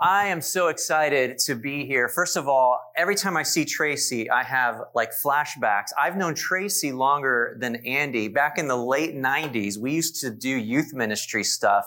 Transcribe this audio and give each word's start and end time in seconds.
I 0.00 0.28
am 0.28 0.40
so 0.40 0.68
excited 0.68 1.38
to 1.38 1.56
be 1.56 1.84
here. 1.84 2.08
First 2.08 2.36
of 2.36 2.48
all, 2.48 2.92
every 2.96 3.16
time 3.16 3.36
I 3.36 3.42
see 3.42 3.64
Tracy, 3.64 4.30
I 4.30 4.44
have 4.44 4.82
like 4.94 5.10
flashbacks. 5.10 5.88
I've 5.98 6.16
known 6.16 6.36
Tracy 6.36 6.92
longer 6.92 7.56
than 7.58 7.84
Andy. 7.84 8.28
Back 8.28 8.58
in 8.58 8.68
the 8.68 8.76
late 8.76 9.16
90s, 9.16 9.76
we 9.76 9.92
used 9.92 10.20
to 10.20 10.30
do 10.30 10.50
youth 10.50 10.94
ministry 10.94 11.42
stuff. 11.42 11.84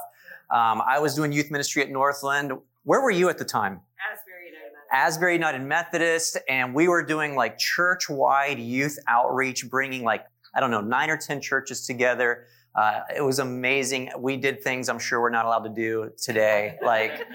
Um, 0.50 0.82
I 0.86 1.00
was 1.00 1.16
doing 1.16 1.32
youth 1.32 1.52
ministry 1.52 1.84
at 1.84 1.89
Northland. 1.89 2.52
Where 2.84 3.00
were 3.00 3.12
you 3.12 3.29
at 3.29 3.38
the 3.38 3.46
time? 3.46 3.79
Asbury 4.12 4.48
United 4.48 4.73
Methodist. 4.73 4.91
Asbury 4.91 5.34
United 5.34 5.62
Methodist, 5.62 6.38
and 6.50 6.75
we 6.75 6.89
were 6.89 7.05
doing 7.05 7.36
like 7.36 7.57
church 7.57 8.09
wide 8.09 8.59
youth 8.59 9.00
outreach, 9.07 9.70
bringing 9.70 10.04
like, 10.04 10.25
I 10.54 10.59
don't 10.59 10.71
know, 10.71 10.82
nine 10.82 11.09
or 11.09 11.16
10 11.16 11.39
churches 11.39 11.88
together. 11.88 12.48
Uh, 12.74 13.02
it 13.16 13.22
was 13.22 13.40
amazing. 13.40 14.10
We 14.18 14.38
did 14.38 14.64
things 14.64 14.88
I'm 14.88 15.00
sure 15.00 15.20
we're 15.20 15.30
not 15.30 15.46
allowed 15.46 15.64
to 15.64 15.70
do 15.70 16.12
today. 16.18 16.78
Like 16.92 17.26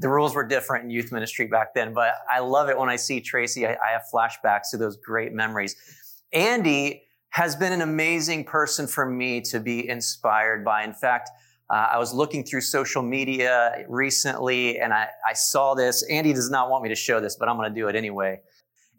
the 0.00 0.08
rules 0.08 0.34
were 0.34 0.46
different 0.46 0.84
in 0.84 0.90
youth 0.90 1.12
ministry 1.12 1.46
back 1.46 1.74
then, 1.74 1.92
but 1.92 2.14
I 2.30 2.40
love 2.40 2.70
it 2.70 2.78
when 2.78 2.88
I 2.88 2.96
see 2.96 3.20
Tracy. 3.20 3.66
I, 3.66 3.72
I 3.72 3.90
have 3.92 4.02
flashbacks 4.12 4.70
to 4.70 4.78
those 4.78 4.96
great 4.96 5.32
memories. 5.34 5.76
Andy 6.32 7.02
has 7.30 7.54
been 7.56 7.72
an 7.72 7.82
amazing 7.82 8.44
person 8.44 8.86
for 8.86 9.04
me 9.04 9.40
to 9.40 9.60
be 9.60 9.86
inspired 9.88 10.64
by. 10.64 10.82
In 10.84 10.94
fact, 10.94 11.30
uh, 11.68 11.88
I 11.92 11.98
was 11.98 12.12
looking 12.12 12.44
through 12.44 12.60
social 12.62 13.02
media 13.02 13.84
recently 13.88 14.78
and 14.78 14.92
I, 14.92 15.08
I 15.28 15.32
saw 15.34 15.74
this. 15.74 16.02
Andy 16.04 16.32
does 16.32 16.50
not 16.50 16.70
want 16.70 16.82
me 16.82 16.88
to 16.88 16.94
show 16.94 17.20
this, 17.20 17.36
but 17.36 17.48
I'm 17.48 17.56
going 17.56 17.72
to 17.72 17.74
do 17.74 17.88
it 17.88 17.96
anyway. 17.96 18.40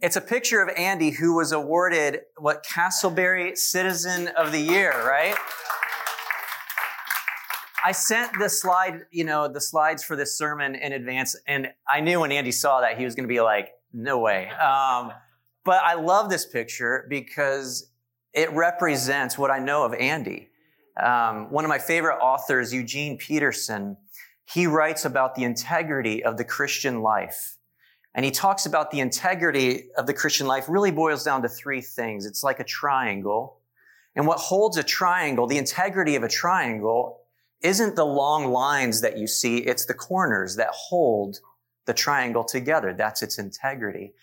It's 0.02 0.16
a 0.16 0.22
picture 0.22 0.62
of 0.62 0.70
Andy 0.76 1.12
who 1.12 1.36
was 1.36 1.52
awarded 1.52 2.22
what 2.38 2.66
Casselberry 2.66 3.58
Citizen 3.58 4.28
of 4.38 4.52
the 4.52 4.60
Year, 4.60 4.92
right? 5.08 5.36
I 7.84 7.92
sent 7.92 8.32
the 8.40 8.50
slide, 8.50 9.02
you 9.12 9.24
know, 9.24 9.48
the 9.48 9.60
slides 9.60 10.04
for 10.04 10.16
this 10.16 10.38
sermon 10.38 10.76
in 10.76 10.94
advance, 10.94 11.36
and 11.48 11.72
I 11.88 12.00
knew 12.00 12.22
when 12.22 12.32
Andy 12.32 12.52
saw 12.52 12.82
that 12.82 12.98
he 12.98 13.04
was 13.04 13.16
going 13.16 13.28
to 13.28 13.34
be 13.34 13.42
like, 13.42 13.74
"No 13.92 14.20
way." 14.20 14.50
Um, 14.50 15.12
but 15.66 15.82
I 15.84 15.96
love 15.96 16.30
this 16.30 16.46
picture 16.46 17.06
because 17.10 17.92
it 18.34 18.52
represents 18.52 19.38
what 19.38 19.52
I 19.52 19.60
know 19.60 19.84
of 19.84 19.94
Andy. 19.94 20.50
Um, 21.02 21.52
one 21.52 21.66
of 21.66 21.70
my 21.70 21.80
favorite 21.80 22.18
authors, 22.18 22.74
Eugene 22.74 23.18
Peterson, 23.18 23.98
he 24.46 24.68
writes 24.68 25.06
about 25.06 25.36
the 25.36 25.44
integrity 25.44 26.24
of 26.24 26.38
the 26.38 26.44
Christian 26.44 27.02
life. 27.02 27.58
And 28.16 28.24
he 28.24 28.32
talks 28.32 28.66
about 28.66 28.92
the 28.92 29.00
integrity 29.00 29.90
of 29.98 30.06
the 30.06 30.14
Christian 30.14 30.46
life 30.46 30.66
really 30.70 30.92
boils 30.92 31.24
down 31.24 31.42
to 31.42 31.50
three 31.50 31.82
things. 31.82 32.26
It's 32.26 32.44
like 32.44 32.60
a 32.60 32.64
triangle. 32.64 33.60
And 34.16 34.28
what 34.28 34.38
holds 34.38 34.78
a 34.78 34.84
triangle, 34.84 35.48
the 35.48 35.58
integrity 35.58 36.16
of 36.16 36.22
a 36.22 36.28
triangle, 36.28 37.23
isn't 37.64 37.96
the 37.96 38.06
long 38.06 38.52
lines 38.52 39.02
that 39.02 39.18
you 39.18 39.26
see, 39.26 39.58
it's 39.58 39.86
the 39.86 39.94
corners 39.94 40.58
that 40.58 40.70
hold 40.72 41.40
the 41.86 41.94
triangle 41.94 42.44
together. 42.44 42.94
That's 42.94 43.22
its 43.22 43.40
integrity. 43.40 44.14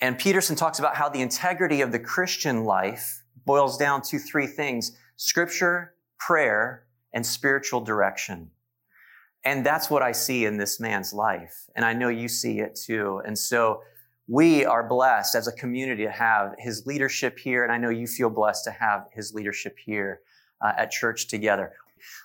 And 0.00 0.18
Peterson 0.18 0.56
talks 0.56 0.78
about 0.78 0.96
how 0.96 1.08
the 1.08 1.20
integrity 1.20 1.80
of 1.80 1.92
the 1.92 1.98
Christian 1.98 2.64
life 2.64 3.22
boils 3.44 3.76
down 3.76 4.02
to 4.02 4.18
three 4.18 4.46
things 4.46 4.96
scripture, 5.16 5.94
prayer, 6.18 6.84
and 7.12 7.24
spiritual 7.24 7.80
direction. 7.80 8.50
And 9.44 9.64
that's 9.64 9.88
what 9.90 10.02
I 10.02 10.12
see 10.12 10.44
in 10.44 10.56
this 10.56 10.78
man's 10.78 11.12
life. 11.12 11.68
And 11.74 11.84
I 11.84 11.92
know 11.92 12.08
you 12.08 12.28
see 12.28 12.60
it 12.60 12.74
too. 12.76 13.22
And 13.26 13.36
so 13.38 13.82
we 14.26 14.64
are 14.64 14.86
blessed 14.86 15.34
as 15.34 15.48
a 15.48 15.52
community 15.52 16.04
to 16.04 16.10
have 16.10 16.54
his 16.58 16.86
leadership 16.86 17.38
here. 17.38 17.64
And 17.64 17.72
I 17.72 17.78
know 17.78 17.88
you 17.88 18.06
feel 18.06 18.30
blessed 18.30 18.64
to 18.64 18.70
have 18.70 19.06
his 19.12 19.32
leadership 19.32 19.76
here 19.84 20.20
uh, 20.60 20.72
at 20.76 20.90
church 20.90 21.28
together. 21.28 21.72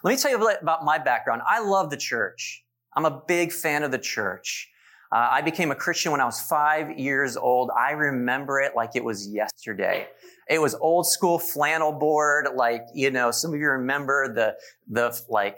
Let 0.03 0.11
me 0.11 0.17
tell 0.17 0.31
you 0.31 0.37
about 0.37 0.83
my 0.83 0.97
background. 0.97 1.41
I 1.47 1.59
love 1.59 1.89
the 1.89 1.97
church. 1.97 2.63
I'm 2.95 3.05
a 3.05 3.21
big 3.27 3.51
fan 3.51 3.83
of 3.83 3.91
the 3.91 3.97
church. 3.99 4.69
Uh, 5.11 5.27
I 5.31 5.41
became 5.41 5.69
a 5.69 5.75
Christian 5.75 6.11
when 6.11 6.21
I 6.21 6.25
was 6.25 6.41
five 6.41 6.97
years 6.97 7.37
old. 7.37 7.69
I 7.77 7.91
remember 7.91 8.59
it 8.59 8.75
like 8.75 8.95
it 8.95 9.03
was 9.03 9.27
yesterday. 9.27 10.07
It 10.49 10.59
was 10.59 10.73
old 10.75 11.07
school 11.07 11.37
flannel 11.37 11.91
board, 11.91 12.47
like, 12.55 12.81
you 12.95 13.11
know, 13.11 13.29
some 13.29 13.53
of 13.53 13.59
you 13.59 13.67
remember 13.67 14.33
the, 14.33 14.55
the, 14.89 15.19
like, 15.29 15.57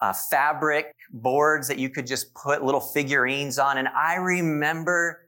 uh, 0.00 0.12
fabric 0.12 0.94
boards 1.12 1.68
that 1.68 1.78
you 1.78 1.88
could 1.88 2.06
just 2.06 2.32
put 2.34 2.64
little 2.64 2.80
figurines 2.80 3.58
on. 3.58 3.76
And 3.78 3.88
I 3.88 4.16
remember 4.16 5.26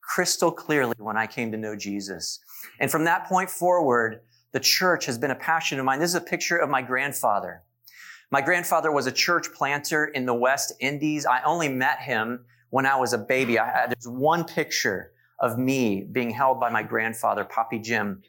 crystal 0.00 0.52
clearly 0.52 0.94
when 0.98 1.16
I 1.16 1.26
came 1.26 1.50
to 1.52 1.58
know 1.58 1.74
Jesus. 1.76 2.38
And 2.80 2.90
from 2.90 3.04
that 3.04 3.26
point 3.26 3.50
forward, 3.50 4.20
the 4.56 4.60
church 4.60 5.04
has 5.04 5.18
been 5.18 5.30
a 5.30 5.34
passion 5.34 5.78
of 5.78 5.84
mine. 5.84 6.00
This 6.00 6.08
is 6.08 6.14
a 6.14 6.20
picture 6.22 6.56
of 6.56 6.70
my 6.70 6.80
grandfather. 6.80 7.62
My 8.30 8.40
grandfather 8.40 8.90
was 8.90 9.06
a 9.06 9.12
church 9.12 9.52
planter 9.52 10.06
in 10.06 10.24
the 10.24 10.32
West 10.32 10.72
Indies. 10.80 11.26
I 11.26 11.42
only 11.42 11.68
met 11.68 11.98
him 12.00 12.46
when 12.70 12.86
I 12.86 12.96
was 12.96 13.12
a 13.12 13.18
baby. 13.18 13.58
I 13.58 13.66
had, 13.66 13.90
there's 13.90 14.08
one 14.08 14.44
picture 14.44 15.12
of 15.40 15.58
me 15.58 16.08
being 16.10 16.30
held 16.30 16.58
by 16.58 16.70
my 16.70 16.82
grandfather, 16.82 17.44
Poppy 17.44 17.78
Jim. 17.78 18.22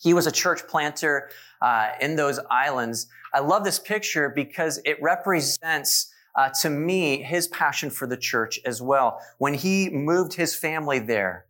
He 0.00 0.14
was 0.14 0.26
a 0.26 0.32
church 0.32 0.66
planter 0.66 1.28
uh, 1.60 1.90
in 2.00 2.16
those 2.16 2.40
islands. 2.50 3.08
I 3.34 3.40
love 3.40 3.62
this 3.62 3.78
picture 3.78 4.32
because 4.34 4.80
it 4.86 4.96
represents 5.02 6.10
uh, 6.36 6.48
to 6.62 6.70
me 6.70 7.20
his 7.20 7.48
passion 7.48 7.90
for 7.90 8.06
the 8.06 8.16
church 8.16 8.58
as 8.64 8.80
well. 8.80 9.20
When 9.36 9.52
he 9.52 9.90
moved 9.90 10.32
his 10.32 10.54
family 10.54 11.00
there, 11.00 11.44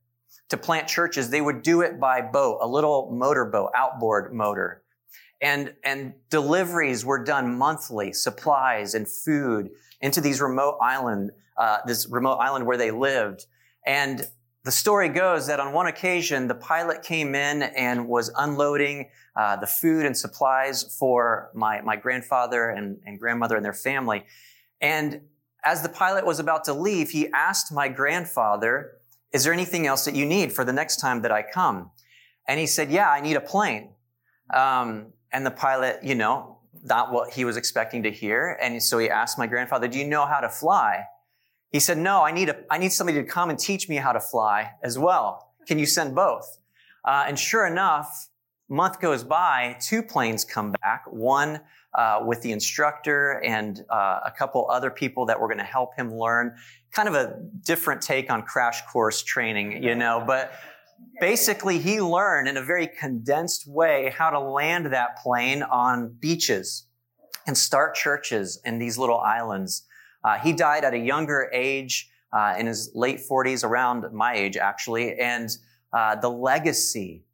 to 0.48 0.56
plant 0.56 0.88
churches, 0.88 1.30
they 1.30 1.40
would 1.40 1.62
do 1.62 1.80
it 1.80 1.98
by 1.98 2.22
boat, 2.22 2.58
a 2.60 2.66
little 2.66 3.10
motor 3.10 3.44
boat, 3.44 3.70
outboard 3.74 4.32
motor. 4.32 4.82
And, 5.40 5.74
and 5.84 6.14
deliveries 6.30 7.04
were 7.04 7.22
done 7.22 7.56
monthly, 7.56 8.12
supplies 8.12 8.94
and 8.94 9.06
food 9.08 9.70
into 10.00 10.20
these 10.20 10.40
remote 10.40 10.78
island, 10.80 11.32
uh, 11.58 11.78
this 11.86 12.08
remote 12.08 12.36
island 12.36 12.66
where 12.66 12.76
they 12.76 12.90
lived. 12.90 13.46
And 13.84 14.26
the 14.64 14.72
story 14.72 15.08
goes 15.08 15.46
that 15.46 15.60
on 15.60 15.72
one 15.72 15.86
occasion, 15.86 16.48
the 16.48 16.54
pilot 16.54 17.02
came 17.02 17.34
in 17.34 17.62
and 17.62 18.08
was 18.08 18.32
unloading 18.36 19.10
uh, 19.36 19.56
the 19.56 19.66
food 19.66 20.06
and 20.06 20.16
supplies 20.16 20.96
for 20.98 21.50
my, 21.54 21.80
my 21.82 21.96
grandfather 21.96 22.70
and, 22.70 22.98
and 23.04 23.20
grandmother 23.20 23.56
and 23.56 23.64
their 23.64 23.72
family. 23.72 24.24
And 24.80 25.20
as 25.64 25.82
the 25.82 25.88
pilot 25.88 26.24
was 26.24 26.38
about 26.38 26.64
to 26.64 26.72
leave, 26.72 27.10
he 27.10 27.28
asked 27.32 27.72
my 27.72 27.88
grandfather 27.88 28.92
is 29.32 29.44
there 29.44 29.52
anything 29.52 29.86
else 29.86 30.04
that 30.04 30.14
you 30.14 30.24
need 30.24 30.52
for 30.52 30.64
the 30.64 30.72
next 30.72 30.96
time 30.96 31.22
that 31.22 31.32
I 31.32 31.42
come? 31.42 31.90
And 32.48 32.60
he 32.60 32.66
said, 32.66 32.90
Yeah, 32.90 33.10
I 33.10 33.20
need 33.20 33.36
a 33.36 33.40
plane. 33.40 33.90
Um, 34.54 35.12
and 35.32 35.44
the 35.44 35.50
pilot, 35.50 36.00
you 36.02 36.14
know, 36.14 36.58
not 36.84 37.12
what 37.12 37.32
he 37.32 37.44
was 37.44 37.56
expecting 37.56 38.02
to 38.04 38.10
hear. 38.10 38.56
And 38.62 38.82
so 38.82 38.98
he 38.98 39.10
asked 39.10 39.38
my 39.38 39.46
grandfather, 39.46 39.88
Do 39.88 39.98
you 39.98 40.06
know 40.06 40.26
how 40.26 40.40
to 40.40 40.48
fly? 40.48 41.04
He 41.70 41.80
said, 41.80 41.98
No, 41.98 42.22
I 42.22 42.32
need, 42.32 42.48
a, 42.48 42.56
I 42.70 42.78
need 42.78 42.92
somebody 42.92 43.22
to 43.22 43.24
come 43.24 43.50
and 43.50 43.58
teach 43.58 43.88
me 43.88 43.96
how 43.96 44.12
to 44.12 44.20
fly 44.20 44.72
as 44.82 44.98
well. 44.98 45.52
Can 45.66 45.78
you 45.78 45.86
send 45.86 46.14
both? 46.14 46.58
Uh, 47.04 47.24
and 47.26 47.38
sure 47.38 47.66
enough, 47.66 48.28
month 48.68 49.00
goes 49.00 49.24
by, 49.24 49.76
two 49.80 50.02
planes 50.02 50.44
come 50.44 50.72
back, 50.82 51.04
one 51.08 51.60
uh, 51.96 52.20
with 52.24 52.42
the 52.42 52.52
instructor 52.52 53.42
and 53.44 53.84
uh, 53.90 54.20
a 54.24 54.30
couple 54.30 54.68
other 54.70 54.90
people 54.90 55.26
that 55.26 55.40
were 55.40 55.48
going 55.48 55.58
to 55.58 55.64
help 55.64 55.96
him 55.96 56.14
learn. 56.14 56.54
Kind 56.92 57.08
of 57.08 57.14
a 57.14 57.38
different 57.64 58.02
take 58.02 58.30
on 58.30 58.42
crash 58.42 58.82
course 58.92 59.22
training, 59.22 59.82
you 59.82 59.94
know, 59.94 60.22
but 60.26 60.52
basically 61.20 61.78
he 61.78 62.00
learned 62.00 62.48
in 62.48 62.56
a 62.56 62.62
very 62.62 62.86
condensed 62.86 63.66
way 63.66 64.12
how 64.16 64.30
to 64.30 64.38
land 64.38 64.86
that 64.92 65.16
plane 65.22 65.62
on 65.62 66.14
beaches 66.20 66.86
and 67.46 67.56
start 67.56 67.94
churches 67.94 68.60
in 68.64 68.78
these 68.78 68.98
little 68.98 69.20
islands. 69.20 69.84
Uh, 70.22 70.38
he 70.38 70.52
died 70.52 70.84
at 70.84 70.92
a 70.92 70.98
younger 70.98 71.48
age, 71.52 72.10
uh, 72.32 72.54
in 72.58 72.66
his 72.66 72.90
late 72.94 73.20
40s, 73.30 73.64
around 73.64 74.12
my 74.12 74.34
age 74.34 74.56
actually, 74.56 75.18
and 75.18 75.50
uh, 75.92 76.16
the 76.16 76.28
legacy 76.28 77.25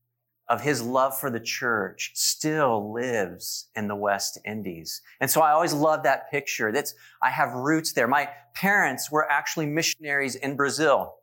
of 0.48 0.60
his 0.60 0.82
love 0.82 1.19
for 1.19 1.30
the 1.30 1.41
church 1.41 2.10
still 2.14 2.92
lives 2.92 3.69
in 3.76 3.88
the 3.88 3.97
West 3.97 4.38
Indies. 4.44 5.00
And 5.20 5.30
so 5.30 5.41
I 5.41 5.53
always 5.53 5.72
love 5.72 6.03
that 6.03 6.30
picture. 6.30 6.72
That's, 6.72 6.94
I 7.22 7.30
have 7.30 7.53
roots 7.53 7.92
there. 7.92 8.08
My 8.08 8.28
parents 8.54 9.10
were 9.10 9.31
actually 9.31 9.66
missionaries 9.66 10.34
in 10.34 10.56
Brazil. 10.56 11.14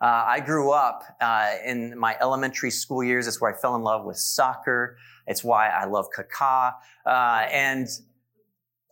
Uh, 0.00 0.24
I 0.26 0.40
grew 0.40 0.72
up 0.72 1.02
uh, 1.20 1.54
in 1.64 1.98
my 1.98 2.16
elementary 2.20 2.70
school 2.70 3.02
years. 3.02 3.26
That's 3.26 3.40
where 3.40 3.54
I 3.54 3.56
fell 3.56 3.74
in 3.74 3.82
love 3.82 4.04
with 4.04 4.16
soccer. 4.16 4.96
It's 5.26 5.42
why 5.42 5.68
I 5.68 5.86
love 5.86 6.06
Kaká. 6.16 6.74
Uh, 7.04 7.46
and 7.52 7.86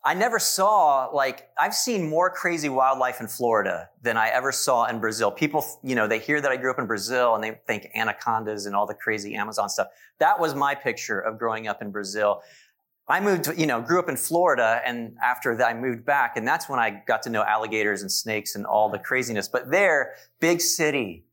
I 0.06 0.14
never 0.14 0.38
saw, 0.38 1.06
like, 1.06 1.48
I've 1.58 1.74
seen 1.74 2.08
more 2.08 2.30
crazy 2.30 2.68
wildlife 2.68 3.20
in 3.20 3.26
Florida 3.26 3.90
than 4.02 4.16
I 4.16 4.28
ever 4.28 4.52
saw 4.52 4.84
in 4.84 5.00
Brazil. 5.00 5.32
People, 5.32 5.64
you 5.82 5.96
know, 5.96 6.06
they 6.06 6.20
hear 6.20 6.40
that 6.40 6.52
I 6.52 6.56
grew 6.56 6.70
up 6.70 6.78
in 6.78 6.86
Brazil 6.86 7.34
and 7.34 7.42
they 7.42 7.58
think 7.66 7.88
anacondas 7.92 8.66
and 8.66 8.76
all 8.76 8.86
the 8.86 8.94
crazy 8.94 9.34
Amazon 9.34 9.68
stuff. 9.68 9.88
That 10.20 10.38
was 10.38 10.54
my 10.54 10.76
picture 10.76 11.18
of 11.18 11.40
growing 11.40 11.66
up 11.66 11.82
in 11.82 11.90
Brazil. 11.90 12.40
I 13.08 13.18
moved, 13.18 13.48
you 13.58 13.66
know, 13.66 13.80
grew 13.80 13.98
up 13.98 14.08
in 14.08 14.16
Florida 14.16 14.80
and 14.86 15.16
after 15.20 15.56
that 15.56 15.66
I 15.66 15.74
moved 15.74 16.06
back 16.06 16.36
and 16.36 16.46
that's 16.46 16.68
when 16.68 16.78
I 16.78 17.02
got 17.04 17.22
to 17.22 17.30
know 17.30 17.42
alligators 17.42 18.02
and 18.02 18.10
snakes 18.10 18.54
and 18.54 18.64
all 18.64 18.88
the 18.88 19.00
craziness. 19.00 19.48
But 19.48 19.72
there, 19.72 20.14
big 20.40 20.60
city, 20.60 21.25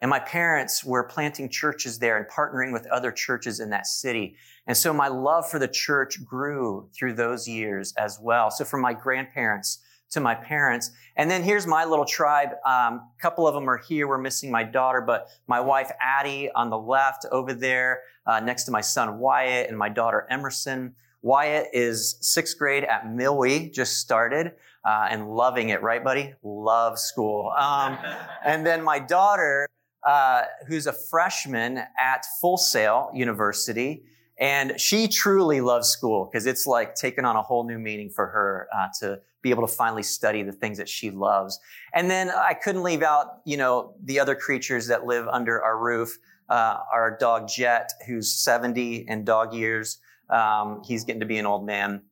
and 0.00 0.10
my 0.10 0.18
parents 0.18 0.84
were 0.84 1.04
planting 1.04 1.48
churches 1.48 1.98
there 1.98 2.16
and 2.16 2.26
partnering 2.28 2.72
with 2.72 2.86
other 2.88 3.10
churches 3.10 3.60
in 3.60 3.70
that 3.70 3.86
city. 3.86 4.36
And 4.66 4.76
so 4.76 4.92
my 4.92 5.08
love 5.08 5.48
for 5.48 5.58
the 5.58 5.68
church 5.68 6.24
grew 6.24 6.88
through 6.92 7.14
those 7.14 7.48
years 7.48 7.94
as 7.96 8.18
well. 8.20 8.50
So 8.50 8.64
from 8.64 8.82
my 8.82 8.92
grandparents 8.92 9.78
to 10.10 10.20
my 10.20 10.34
parents. 10.34 10.90
And 11.16 11.30
then 11.30 11.42
here's 11.42 11.66
my 11.66 11.84
little 11.84 12.04
tribe. 12.04 12.50
Um, 12.64 12.94
a 13.18 13.20
couple 13.20 13.46
of 13.46 13.54
them 13.54 13.68
are 13.68 13.76
here. 13.76 14.06
We're 14.06 14.18
missing 14.18 14.50
my 14.50 14.62
daughter, 14.62 15.00
but 15.00 15.28
my 15.46 15.60
wife 15.60 15.90
Addie 16.00 16.50
on 16.54 16.70
the 16.70 16.78
left 16.78 17.26
over 17.32 17.52
there, 17.52 18.02
uh, 18.26 18.40
next 18.40 18.64
to 18.64 18.70
my 18.70 18.80
son 18.80 19.18
Wyatt 19.18 19.68
and 19.68 19.76
my 19.76 19.88
daughter 19.88 20.26
Emerson. 20.30 20.94
Wyatt 21.22 21.68
is 21.72 22.18
sixth 22.20 22.56
grade 22.56 22.84
at 22.84 23.06
Milwee, 23.06 23.72
just 23.72 23.96
started, 23.96 24.52
uh, 24.84 25.08
and 25.10 25.28
loving 25.28 25.70
it, 25.70 25.82
right, 25.82 26.04
buddy? 26.04 26.34
Love 26.44 27.00
school. 27.00 27.52
Um, 27.56 27.98
and 28.44 28.64
then 28.64 28.84
my 28.84 29.00
daughter, 29.00 29.66
uh, 30.06 30.42
who's 30.68 30.86
a 30.86 30.92
freshman 30.92 31.78
at 31.98 32.24
Full 32.40 32.56
Sail 32.56 33.10
University, 33.12 34.04
and 34.38 34.80
she 34.80 35.08
truly 35.08 35.60
loves 35.60 35.88
school 35.88 36.26
because 36.26 36.46
it's 36.46 36.66
like 36.66 36.94
taken 36.94 37.24
on 37.24 37.34
a 37.36 37.42
whole 37.42 37.64
new 37.64 37.78
meaning 37.78 38.08
for 38.08 38.26
her 38.26 38.68
uh, 38.74 38.86
to 39.00 39.20
be 39.42 39.50
able 39.50 39.66
to 39.66 39.72
finally 39.72 40.02
study 40.02 40.42
the 40.42 40.52
things 40.52 40.78
that 40.78 40.88
she 40.88 41.10
loves. 41.10 41.58
And 41.92 42.10
then 42.10 42.30
I 42.30 42.54
couldn't 42.54 42.82
leave 42.82 43.02
out, 43.02 43.40
you 43.44 43.56
know, 43.56 43.94
the 44.04 44.20
other 44.20 44.34
creatures 44.34 44.86
that 44.86 45.06
live 45.06 45.26
under 45.28 45.62
our 45.62 45.78
roof. 45.78 46.18
Uh, 46.48 46.78
our 46.92 47.16
dog 47.18 47.48
Jet, 47.48 47.90
who's 48.06 48.32
70 48.32 49.06
in 49.08 49.24
dog 49.24 49.52
years. 49.52 49.98
Um, 50.30 50.80
he's 50.84 51.02
getting 51.02 51.18
to 51.18 51.26
be 51.26 51.38
an 51.38 51.46
old 51.46 51.66
man. 51.66 52.02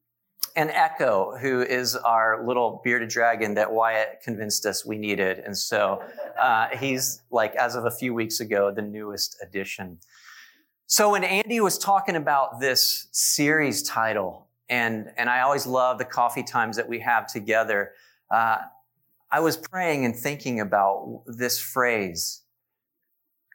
And 0.56 0.70
Echo, 0.70 1.36
who 1.36 1.62
is 1.62 1.96
our 1.96 2.46
little 2.46 2.80
bearded 2.84 3.08
dragon 3.08 3.54
that 3.54 3.72
Wyatt 3.72 4.20
convinced 4.22 4.64
us 4.66 4.86
we 4.86 4.96
needed. 4.96 5.40
And 5.40 5.56
so 5.56 6.02
uh, 6.40 6.68
he's 6.76 7.22
like, 7.30 7.56
as 7.56 7.74
of 7.74 7.86
a 7.86 7.90
few 7.90 8.14
weeks 8.14 8.38
ago, 8.38 8.72
the 8.72 8.82
newest 8.82 9.36
addition. 9.42 9.98
So 10.86 11.10
when 11.10 11.24
Andy 11.24 11.60
was 11.60 11.76
talking 11.76 12.14
about 12.14 12.60
this 12.60 13.08
series 13.10 13.82
title, 13.82 14.46
and, 14.68 15.10
and 15.16 15.28
I 15.28 15.40
always 15.40 15.66
love 15.66 15.98
the 15.98 16.04
coffee 16.04 16.44
times 16.44 16.76
that 16.76 16.88
we 16.88 17.00
have 17.00 17.26
together, 17.26 17.92
uh, 18.30 18.58
I 19.32 19.40
was 19.40 19.56
praying 19.56 20.04
and 20.04 20.14
thinking 20.14 20.60
about 20.60 21.22
this 21.26 21.58
phrase 21.58 22.42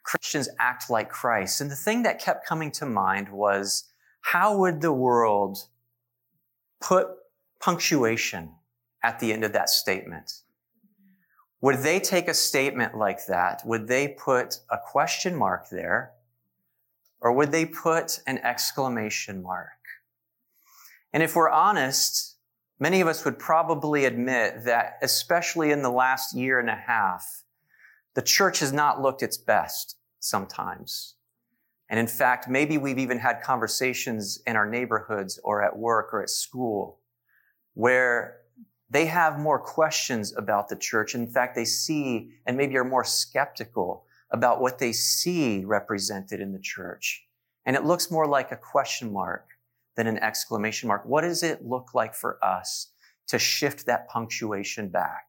Christians 0.04 0.50
act 0.60 0.90
like 0.90 1.10
Christ. 1.10 1.62
And 1.62 1.72
the 1.72 1.76
thing 1.76 2.04
that 2.04 2.20
kept 2.20 2.46
coming 2.46 2.72
to 2.72 2.86
mind 2.86 3.30
was 3.30 3.86
how 4.22 4.58
would 4.58 4.82
the 4.82 4.92
world 4.92 5.60
put 6.82 7.08
punctuation 7.60 8.52
at 9.04 9.20
the 9.20 9.34
end 9.34 9.44
of 9.44 9.54
that 9.54 9.70
statement? 9.70 10.32
Would 11.62 11.80
they 11.80 12.00
take 12.00 12.28
a 12.28 12.34
statement 12.34 12.98
like 12.98 13.26
that? 13.28 13.62
Would 13.66 13.88
they 13.88 14.08
put 14.08 14.60
a 14.70 14.78
question 14.78 15.36
mark 15.36 15.70
there? 15.70 16.14
Or 17.22 17.34
would 17.34 17.52
they 17.52 17.66
put 17.66 18.22
an 18.26 18.38
exclamation 18.40 19.44
mark? 19.44 19.72
And 21.12 21.22
if 21.22 21.36
we're 21.36 21.50
honest, 21.50 22.38
many 22.80 23.02
of 23.02 23.08
us 23.08 23.26
would 23.26 23.38
probably 23.38 24.06
admit 24.06 24.64
that, 24.66 25.00
especially 25.02 25.72
in 25.72 25.82
the 25.82 25.92
last 25.92 26.34
year 26.34 26.60
and 26.60 26.70
a 26.70 26.76
half, 26.76 27.44
the 28.14 28.22
church 28.22 28.60
has 28.60 28.72
not 28.72 29.02
looked 29.02 29.22
its 29.22 29.38
best 29.38 29.98
sometimes. 30.20 31.16
And 31.90 32.00
in 32.00 32.08
fact, 32.08 32.48
maybe 32.48 32.78
we've 32.78 33.00
even 33.00 33.18
had 33.18 33.42
conversations 33.42 34.42
in 34.46 34.56
our 34.56 34.70
neighborhoods 34.70 35.40
or 35.44 35.64
at 35.64 35.76
work 35.76 36.14
or 36.14 36.22
at 36.22 36.30
school 36.30 37.00
where 37.74 38.38
they 38.90 39.06
have 39.06 39.40
more 39.40 39.60
questions 39.60 40.36
about 40.36 40.70
the 40.70 40.76
church. 40.76 41.16
In 41.16 41.28
fact, 41.28 41.56
they 41.56 41.66
see 41.66 42.32
and 42.46 42.58
maybe 42.58 42.78
are 42.78 42.84
more 42.84 43.04
skeptical 43.04 44.06
about 44.32 44.62
what 44.62 44.80
they 44.80 44.92
see 44.92 45.64
represented 45.66 46.40
in 46.40 46.54
the 46.54 46.60
church. 46.60 47.26
And 47.66 47.76
it 47.76 47.86
looks 47.86 48.12
more 48.12 48.28
like 48.28 48.52
a 48.52 48.58
question 48.58 49.12
mark 49.12 49.48
than 49.96 50.08
an 50.08 50.18
exclamation 50.20 50.88
mark. 50.88 51.06
What 51.06 51.22
does 51.22 51.44
it 51.44 51.66
look 51.66 51.94
like 51.94 52.14
for 52.14 52.44
us 52.44 52.92
to 53.28 53.40
shift 53.40 53.86
that 53.86 54.08
punctuation 54.08 54.90
back? 54.90 55.29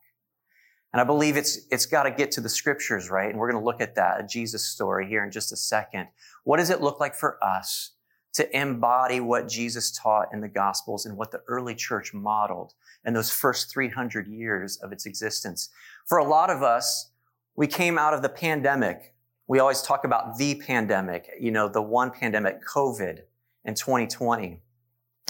And 0.92 1.00
I 1.00 1.04
believe 1.04 1.36
it's, 1.36 1.60
it's 1.70 1.86
got 1.86 2.02
to 2.02 2.10
get 2.10 2.32
to 2.32 2.40
the 2.40 2.48
scriptures, 2.48 3.10
right? 3.10 3.30
And 3.30 3.38
we're 3.38 3.50
going 3.50 3.62
to 3.62 3.64
look 3.64 3.80
at 3.80 3.94
that, 3.94 4.20
a 4.20 4.26
Jesus 4.26 4.66
story 4.66 5.06
here 5.08 5.24
in 5.24 5.30
just 5.30 5.52
a 5.52 5.56
second. 5.56 6.08
What 6.44 6.56
does 6.56 6.70
it 6.70 6.80
look 6.80 6.98
like 6.98 7.14
for 7.14 7.42
us 7.44 7.92
to 8.32 8.56
embody 8.56 9.20
what 9.20 9.48
Jesus 9.48 9.90
taught 9.92 10.28
in 10.32 10.40
the 10.40 10.48
gospels 10.48 11.06
and 11.06 11.16
what 11.16 11.30
the 11.30 11.42
early 11.46 11.74
church 11.74 12.12
modeled 12.12 12.74
in 13.04 13.14
those 13.14 13.30
first 13.30 13.70
300 13.70 14.26
years 14.26 14.78
of 14.78 14.90
its 14.90 15.06
existence? 15.06 15.68
For 16.06 16.18
a 16.18 16.24
lot 16.24 16.50
of 16.50 16.62
us, 16.62 17.10
we 17.54 17.68
came 17.68 17.96
out 17.96 18.14
of 18.14 18.22
the 18.22 18.28
pandemic. 18.28 19.14
We 19.46 19.60
always 19.60 19.82
talk 19.82 20.04
about 20.04 20.38
the 20.38 20.56
pandemic, 20.56 21.28
you 21.38 21.52
know, 21.52 21.68
the 21.68 21.82
one 21.82 22.10
pandemic, 22.10 22.64
COVID 22.66 23.20
in 23.64 23.74
2020. 23.74 24.60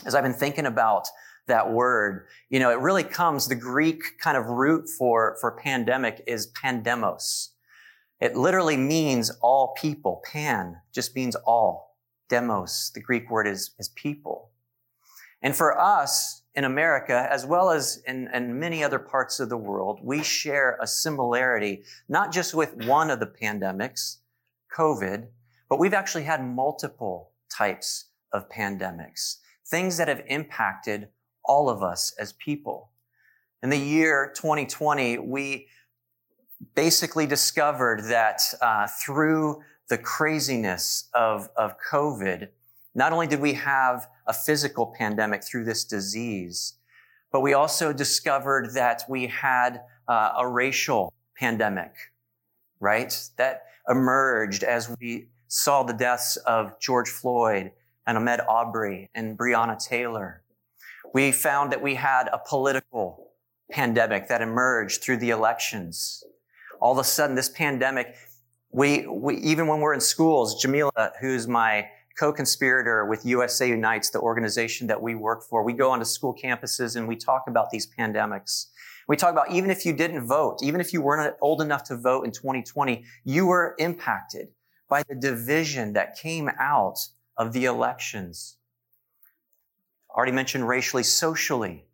As 0.06 0.14
I've 0.14 0.22
been 0.22 0.32
thinking 0.32 0.66
about 0.66 1.06
that 1.46 1.72
word, 1.72 2.26
you 2.48 2.60
know, 2.60 2.70
it 2.70 2.78
really 2.78 3.04
comes, 3.04 3.48
the 3.48 3.54
Greek 3.54 4.18
kind 4.18 4.36
of 4.36 4.46
root 4.46 4.88
for, 4.88 5.36
for 5.40 5.52
pandemic 5.52 6.22
is 6.26 6.52
pandemos. 6.52 7.48
It 8.20 8.36
literally 8.36 8.76
means 8.76 9.30
all 9.40 9.74
people. 9.76 10.22
Pan 10.30 10.76
just 10.92 11.16
means 11.16 11.34
all. 11.36 11.96
Demos, 12.28 12.92
the 12.94 13.00
Greek 13.00 13.30
word 13.30 13.48
is, 13.48 13.70
is 13.78 13.88
people. 13.88 14.50
And 15.42 15.56
for 15.56 15.78
us 15.78 16.42
in 16.54 16.64
America, 16.64 17.26
as 17.30 17.46
well 17.46 17.70
as 17.70 18.02
in, 18.06 18.28
in 18.34 18.58
many 18.58 18.84
other 18.84 18.98
parts 18.98 19.40
of 19.40 19.48
the 19.48 19.56
world, 19.56 20.00
we 20.02 20.22
share 20.22 20.78
a 20.80 20.86
similarity, 20.86 21.82
not 22.08 22.32
just 22.32 22.54
with 22.54 22.74
one 22.86 23.10
of 23.10 23.20
the 23.20 23.26
pandemics, 23.26 24.18
COVID, 24.76 25.28
but 25.68 25.78
we've 25.78 25.94
actually 25.94 26.24
had 26.24 26.44
multiple 26.44 27.30
types 27.50 28.06
of 28.32 28.48
pandemics, 28.48 29.36
things 29.66 29.96
that 29.96 30.08
have 30.08 30.22
impacted 30.26 31.08
all 31.50 31.68
of 31.68 31.82
us 31.82 32.14
as 32.16 32.32
people. 32.34 32.90
In 33.60 33.70
the 33.70 33.76
year 33.76 34.32
2020, 34.36 35.18
we 35.18 35.66
basically 36.76 37.26
discovered 37.26 38.04
that 38.04 38.40
uh, 38.62 38.86
through 38.86 39.60
the 39.88 39.98
craziness 39.98 41.08
of, 41.12 41.48
of 41.56 41.74
COVID, 41.90 42.50
not 42.94 43.12
only 43.12 43.26
did 43.26 43.40
we 43.40 43.54
have 43.54 44.06
a 44.28 44.32
physical 44.32 44.94
pandemic 44.96 45.42
through 45.42 45.64
this 45.64 45.84
disease, 45.84 46.74
but 47.32 47.40
we 47.40 47.52
also 47.52 47.92
discovered 47.92 48.74
that 48.74 49.02
we 49.08 49.26
had 49.26 49.80
uh, 50.06 50.34
a 50.38 50.46
racial 50.46 51.12
pandemic, 51.36 51.92
right? 52.78 53.12
That 53.38 53.64
emerged 53.88 54.62
as 54.62 54.94
we 55.00 55.26
saw 55.48 55.82
the 55.82 55.94
deaths 55.94 56.36
of 56.36 56.78
George 56.78 57.08
Floyd 57.08 57.72
and 58.06 58.16
Ahmaud 58.16 58.44
Arbery 58.48 59.10
and 59.16 59.36
Breonna 59.36 59.76
Taylor. 59.84 60.39
We 61.12 61.32
found 61.32 61.72
that 61.72 61.82
we 61.82 61.96
had 61.96 62.28
a 62.28 62.38
political 62.38 63.32
pandemic 63.70 64.28
that 64.28 64.42
emerged 64.42 65.02
through 65.02 65.16
the 65.16 65.30
elections. 65.30 66.22
All 66.80 66.92
of 66.92 66.98
a 66.98 67.04
sudden, 67.04 67.34
this 67.34 67.48
pandemic, 67.48 68.14
we, 68.70 69.06
we 69.06 69.36
even 69.38 69.66
when 69.66 69.80
we're 69.80 69.94
in 69.94 70.00
schools, 70.00 70.60
Jamila, 70.62 71.12
who's 71.20 71.48
my 71.48 71.88
co-conspirator 72.18 73.06
with 73.06 73.24
USA 73.24 73.68
Unites, 73.68 74.10
the 74.10 74.20
organization 74.20 74.86
that 74.86 75.00
we 75.00 75.14
work 75.14 75.42
for, 75.42 75.64
we 75.64 75.72
go 75.72 75.90
onto 75.90 76.04
school 76.04 76.34
campuses 76.34 76.96
and 76.96 77.08
we 77.08 77.16
talk 77.16 77.44
about 77.48 77.70
these 77.70 77.88
pandemics. 77.98 78.66
We 79.08 79.16
talk 79.16 79.32
about 79.32 79.50
even 79.50 79.70
if 79.70 79.84
you 79.84 79.92
didn't 79.92 80.26
vote, 80.26 80.58
even 80.62 80.80
if 80.80 80.92
you 80.92 81.02
weren't 81.02 81.34
old 81.40 81.60
enough 81.60 81.82
to 81.84 81.96
vote 81.96 82.24
in 82.24 82.30
2020, 82.30 83.04
you 83.24 83.46
were 83.46 83.74
impacted 83.78 84.48
by 84.88 85.02
the 85.08 85.14
division 85.14 85.92
that 85.94 86.16
came 86.16 86.48
out 86.60 86.98
of 87.36 87.52
the 87.52 87.64
elections 87.64 88.58
already 90.14 90.32
mentioned 90.32 90.66
racially, 90.68 91.02
socially. 91.02 91.84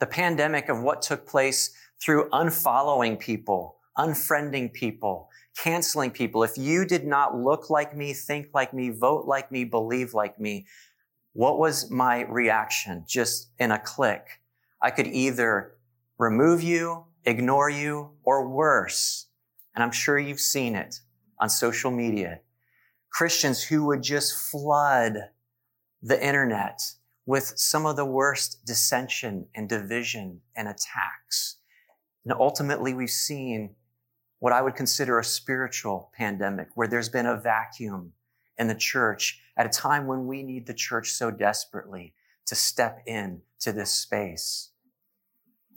The 0.00 0.06
pandemic 0.06 0.68
of 0.68 0.82
what 0.82 1.02
took 1.02 1.26
place 1.26 1.74
through 2.00 2.28
unfollowing 2.30 3.18
people, 3.18 3.76
unfriending 3.96 4.72
people, 4.72 5.28
canceling 5.56 6.10
people. 6.10 6.42
If 6.42 6.58
you 6.58 6.84
did 6.84 7.06
not 7.06 7.36
look 7.36 7.70
like 7.70 7.96
me, 7.96 8.12
think 8.12 8.48
like 8.52 8.74
me, 8.74 8.90
vote 8.90 9.26
like 9.26 9.52
me, 9.52 9.64
believe 9.64 10.14
like 10.14 10.38
me, 10.38 10.66
what 11.32 11.58
was 11.58 11.90
my 11.90 12.22
reaction? 12.22 13.04
Just 13.06 13.50
in 13.58 13.70
a 13.70 13.78
click. 13.78 14.40
I 14.80 14.90
could 14.90 15.06
either 15.06 15.74
remove 16.18 16.62
you, 16.62 17.06
ignore 17.24 17.70
you, 17.70 18.10
or 18.22 18.48
worse. 18.48 19.26
And 19.74 19.82
I'm 19.82 19.92
sure 19.92 20.18
you've 20.18 20.40
seen 20.40 20.74
it 20.74 21.00
on 21.40 21.48
social 21.48 21.90
media. 21.90 22.40
Christians 23.10 23.62
who 23.62 23.84
would 23.86 24.02
just 24.02 24.34
flood 24.50 25.16
the 26.02 26.24
internet 26.24 26.80
with 27.26 27.54
some 27.56 27.86
of 27.86 27.96
the 27.96 28.04
worst 28.04 28.64
dissension 28.66 29.46
and 29.54 29.68
division 29.68 30.40
and 30.56 30.68
attacks. 30.68 31.56
And 32.24 32.32
ultimately, 32.32 32.94
we've 32.94 33.10
seen 33.10 33.74
what 34.38 34.52
I 34.52 34.62
would 34.62 34.74
consider 34.74 35.18
a 35.18 35.24
spiritual 35.24 36.10
pandemic 36.14 36.68
where 36.74 36.88
there's 36.88 37.08
been 37.08 37.26
a 37.26 37.40
vacuum 37.40 38.12
in 38.58 38.68
the 38.68 38.74
church 38.74 39.40
at 39.56 39.66
a 39.66 39.70
time 39.70 40.06
when 40.06 40.26
we 40.26 40.42
need 40.42 40.66
the 40.66 40.74
church 40.74 41.12
so 41.12 41.30
desperately 41.30 42.14
to 42.46 42.54
step 42.54 43.02
in 43.06 43.40
to 43.60 43.72
this 43.72 43.90
space. 43.90 44.70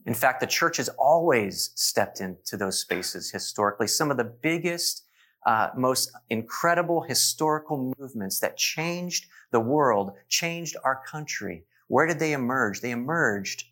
In 0.05 0.13
fact, 0.13 0.39
the 0.39 0.47
church 0.47 0.77
has 0.77 0.89
always 0.97 1.71
stepped 1.75 2.21
into 2.21 2.55
those 2.55 2.79
spaces 2.79 3.31
historically. 3.31 3.87
Some 3.87 4.11
of 4.11 4.17
the 4.17 4.23
biggest, 4.23 5.03
uh, 5.45 5.69
most 5.75 6.11
incredible 6.29 7.01
historical 7.01 7.93
movements 7.97 8.39
that 8.39 8.57
changed 8.57 9.25
the 9.51 9.59
world, 9.59 10.11
changed 10.27 10.75
our 10.83 11.01
country. 11.05 11.63
Where 11.87 12.05
did 12.05 12.19
they 12.19 12.33
emerge? 12.33 12.81
They 12.81 12.91
emerged 12.91 13.63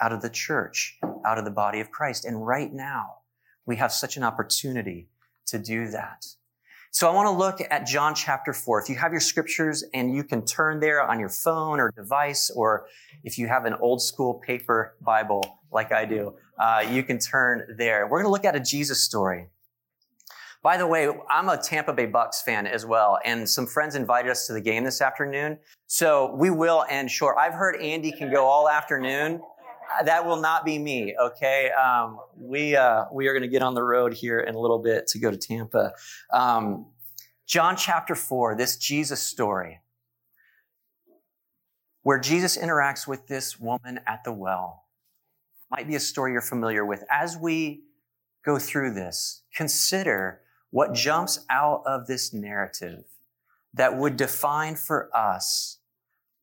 out 0.00 0.12
of 0.12 0.22
the 0.22 0.30
church, 0.30 0.98
out 1.24 1.38
of 1.38 1.44
the 1.44 1.50
body 1.50 1.80
of 1.80 1.90
Christ. 1.90 2.24
And 2.24 2.46
right 2.46 2.72
now, 2.72 3.16
we 3.64 3.76
have 3.76 3.92
such 3.92 4.16
an 4.16 4.22
opportunity 4.22 5.08
to 5.46 5.58
do 5.58 5.88
that. 5.88 6.24
So 6.96 7.10
I 7.10 7.14
want 7.14 7.26
to 7.26 7.32
look 7.32 7.60
at 7.70 7.86
John 7.86 8.14
chapter 8.14 8.52
4. 8.52 8.80
If 8.80 8.88
you 8.88 8.96
have 8.96 9.12
your 9.12 9.20
scriptures 9.20 9.84
and 9.92 10.14
you 10.14 10.24
can 10.24 10.44
turn 10.44 10.80
there 10.80 11.02
on 11.02 11.20
your 11.20 11.28
phone 11.28 11.78
or 11.78 11.90
device, 11.90 12.48
or 12.48 12.86
if 13.22 13.36
you 13.36 13.48
have 13.48 13.66
an 13.66 13.74
old 13.74 14.00
school 14.00 14.34
paper 14.34 14.94
Bible 15.02 15.42
like 15.70 15.92
I 15.92 16.06
do, 16.06 16.34
uh, 16.58 16.86
you 16.90 17.02
can 17.02 17.18
turn 17.18 17.74
there. 17.76 18.06
We're 18.06 18.22
going 18.22 18.28
to 18.28 18.30
look 18.30 18.46
at 18.46 18.56
a 18.56 18.60
Jesus 18.60 19.02
story. 19.02 19.48
By 20.66 20.76
the 20.76 20.86
way, 20.88 21.08
I'm 21.30 21.48
a 21.48 21.56
Tampa 21.56 21.92
Bay 21.92 22.06
Bucks 22.06 22.42
fan 22.42 22.66
as 22.66 22.84
well, 22.84 23.20
and 23.24 23.48
some 23.48 23.68
friends 23.68 23.94
invited 23.94 24.32
us 24.32 24.48
to 24.48 24.52
the 24.52 24.60
game 24.60 24.82
this 24.82 25.00
afternoon. 25.00 25.60
So 25.86 26.34
we 26.34 26.50
will 26.50 26.84
end 26.90 27.08
short. 27.08 27.36
I've 27.38 27.52
heard 27.52 27.80
Andy 27.80 28.10
can 28.10 28.32
go 28.32 28.46
all 28.46 28.68
afternoon. 28.68 29.40
That 30.04 30.26
will 30.26 30.40
not 30.40 30.64
be 30.64 30.80
me. 30.80 31.14
Okay, 31.22 31.70
um, 31.70 32.18
we 32.36 32.74
uh, 32.74 33.04
we 33.12 33.28
are 33.28 33.32
going 33.32 33.44
to 33.44 33.48
get 33.48 33.62
on 33.62 33.74
the 33.74 33.82
road 33.84 34.12
here 34.12 34.40
in 34.40 34.56
a 34.56 34.58
little 34.58 34.80
bit 34.80 35.06
to 35.06 35.20
go 35.20 35.30
to 35.30 35.36
Tampa. 35.36 35.92
Um, 36.32 36.86
John 37.46 37.76
chapter 37.76 38.16
four, 38.16 38.56
this 38.56 38.76
Jesus 38.76 39.22
story, 39.22 39.78
where 42.02 42.18
Jesus 42.18 42.58
interacts 42.58 43.06
with 43.06 43.28
this 43.28 43.60
woman 43.60 44.00
at 44.04 44.24
the 44.24 44.32
well, 44.32 44.86
might 45.70 45.86
be 45.86 45.94
a 45.94 46.00
story 46.00 46.32
you're 46.32 46.40
familiar 46.40 46.84
with. 46.84 47.04
As 47.08 47.36
we 47.36 47.84
go 48.44 48.58
through 48.58 48.94
this, 48.94 49.44
consider 49.54 50.40
what 50.70 50.94
jumps 50.94 51.44
out 51.50 51.82
of 51.86 52.06
this 52.06 52.32
narrative 52.32 53.04
that 53.74 53.96
would 53.96 54.16
define 54.16 54.74
for 54.74 55.10
us 55.14 55.78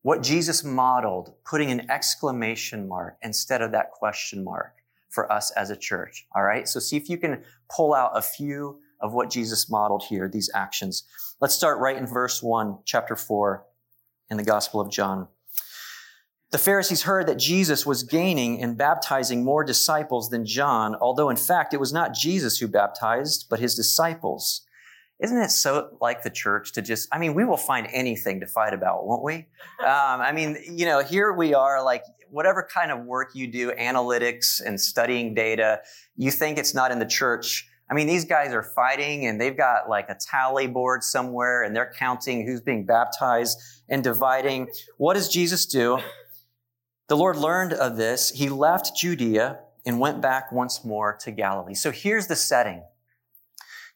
what 0.02 0.22
Jesus 0.22 0.62
modeled, 0.62 1.34
putting 1.44 1.70
an 1.70 1.90
exclamation 1.90 2.86
mark 2.86 3.16
instead 3.22 3.62
of 3.62 3.72
that 3.72 3.90
question 3.90 4.44
mark 4.44 4.74
for 5.10 5.30
us 5.32 5.50
as 5.52 5.70
a 5.70 5.76
church. 5.76 6.26
All 6.34 6.42
right. 6.42 6.68
So 6.68 6.78
see 6.78 6.96
if 6.96 7.08
you 7.08 7.16
can 7.16 7.42
pull 7.74 7.94
out 7.94 8.10
a 8.14 8.22
few 8.22 8.80
of 9.00 9.12
what 9.14 9.30
Jesus 9.30 9.70
modeled 9.70 10.04
here, 10.08 10.28
these 10.28 10.50
actions. 10.54 11.04
Let's 11.40 11.54
start 11.54 11.78
right 11.78 11.96
in 11.96 12.06
verse 12.06 12.42
one, 12.42 12.78
chapter 12.84 13.16
four 13.16 13.64
in 14.30 14.36
the 14.36 14.44
Gospel 14.44 14.80
of 14.80 14.90
John. 14.90 15.28
The 16.54 16.58
Pharisees 16.58 17.02
heard 17.02 17.26
that 17.26 17.36
Jesus 17.36 17.84
was 17.84 18.04
gaining 18.04 18.62
and 18.62 18.78
baptizing 18.78 19.42
more 19.42 19.64
disciples 19.64 20.30
than 20.30 20.46
John, 20.46 20.94
although 20.94 21.28
in 21.28 21.36
fact 21.36 21.74
it 21.74 21.80
was 21.80 21.92
not 21.92 22.14
Jesus 22.14 22.58
who 22.58 22.68
baptized, 22.68 23.46
but 23.50 23.58
his 23.58 23.74
disciples. 23.74 24.64
Isn't 25.20 25.38
it 25.38 25.50
so 25.50 25.98
like 26.00 26.22
the 26.22 26.30
church 26.30 26.70
to 26.74 26.80
just, 26.80 27.08
I 27.10 27.18
mean, 27.18 27.34
we 27.34 27.44
will 27.44 27.56
find 27.56 27.88
anything 27.92 28.38
to 28.38 28.46
fight 28.46 28.72
about, 28.72 29.04
won't 29.04 29.24
we? 29.24 29.34
Um, 29.80 30.20
I 30.20 30.30
mean, 30.30 30.56
you 30.70 30.86
know, 30.86 31.02
here 31.02 31.32
we 31.32 31.54
are, 31.54 31.82
like, 31.82 32.04
whatever 32.30 32.64
kind 32.72 32.92
of 32.92 33.04
work 33.04 33.30
you 33.34 33.48
do, 33.48 33.72
analytics 33.72 34.64
and 34.64 34.80
studying 34.80 35.34
data, 35.34 35.80
you 36.16 36.30
think 36.30 36.56
it's 36.56 36.72
not 36.72 36.92
in 36.92 37.00
the 37.00 37.04
church. 37.04 37.68
I 37.90 37.94
mean, 37.94 38.06
these 38.06 38.24
guys 38.24 38.52
are 38.52 38.62
fighting 38.62 39.26
and 39.26 39.40
they've 39.40 39.56
got 39.56 39.88
like 39.88 40.08
a 40.08 40.14
tally 40.14 40.68
board 40.68 41.02
somewhere 41.02 41.64
and 41.64 41.74
they're 41.74 41.92
counting 41.98 42.46
who's 42.46 42.60
being 42.60 42.86
baptized 42.86 43.58
and 43.88 44.04
dividing. 44.04 44.68
What 44.98 45.14
does 45.14 45.28
Jesus 45.28 45.66
do? 45.66 45.98
The 47.08 47.16
Lord 47.16 47.36
learned 47.36 47.72
of 47.74 47.96
this. 47.96 48.30
He 48.30 48.48
left 48.48 48.96
Judea 48.96 49.60
and 49.84 50.00
went 50.00 50.22
back 50.22 50.50
once 50.50 50.84
more 50.84 51.16
to 51.20 51.30
Galilee. 51.30 51.74
So 51.74 51.90
here's 51.90 52.26
the 52.26 52.36
setting. 52.36 52.82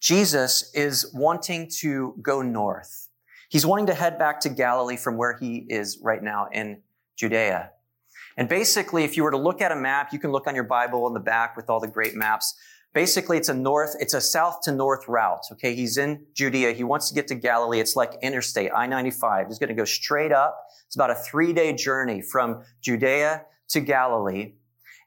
Jesus 0.01 0.71
is 0.75 1.11
wanting 1.15 1.71
to 1.81 2.15
go 2.21 2.43
north. 2.43 3.09
He's 3.49 3.65
wanting 3.65 3.87
to 3.87 3.95
head 3.95 4.19
back 4.19 4.41
to 4.41 4.51
Galilee 4.51 4.97
from 4.97 5.17
where 5.17 5.37
he 5.39 5.65
is 5.69 5.99
right 6.03 6.23
now 6.23 6.49
in 6.53 6.83
Judea. 7.17 7.71
And 8.37 8.49
basically, 8.49 9.05
if 9.05 9.17
you 9.17 9.25
were 9.25 9.31
to 9.31 9.39
look 9.39 9.63
at 9.63 9.73
a 9.73 9.77
map, 9.77 10.13
you 10.13 10.19
can 10.19 10.31
look 10.31 10.47
on 10.47 10.55
your 10.55 10.65
Bible 10.65 11.07
in 11.09 11.15
the 11.15 11.21
back 11.21 11.57
with 11.57 11.71
all 11.71 11.81
the 11.81 11.89
great 11.89 12.15
maps. 12.15 12.55
Basically, 12.95 13.37
it's 13.37 13.49
a 13.49 13.55
north, 13.55 13.95
it's 14.01 14.15
a 14.15 14.21
south 14.21 14.63
to 14.63 14.73
north 14.73 15.07
route. 15.09 15.45
Okay. 15.53 15.75
He's 15.75 15.99
in 15.99 16.25
Judea. 16.35 16.73
He 16.73 16.85
wants 16.85 17.09
to 17.09 17.15
get 17.15 17.29
to 17.29 17.35
Galilee. 17.35 17.81
It's 17.81 17.97
like 17.97 18.15
interstate 18.23 18.71
I-95. 18.75 19.47
He's 19.49 19.59
going 19.59 19.69
to 19.69 19.75
go 19.75 19.85
straight 19.85 20.33
up 20.33 20.65
it's 20.89 20.97
about 20.97 21.11
a 21.11 21.15
three 21.15 21.53
day 21.53 21.75
journey 21.75 22.23
from 22.23 22.65
Judea 22.81 23.45
to 23.69 23.81
Galilee. 23.81 24.55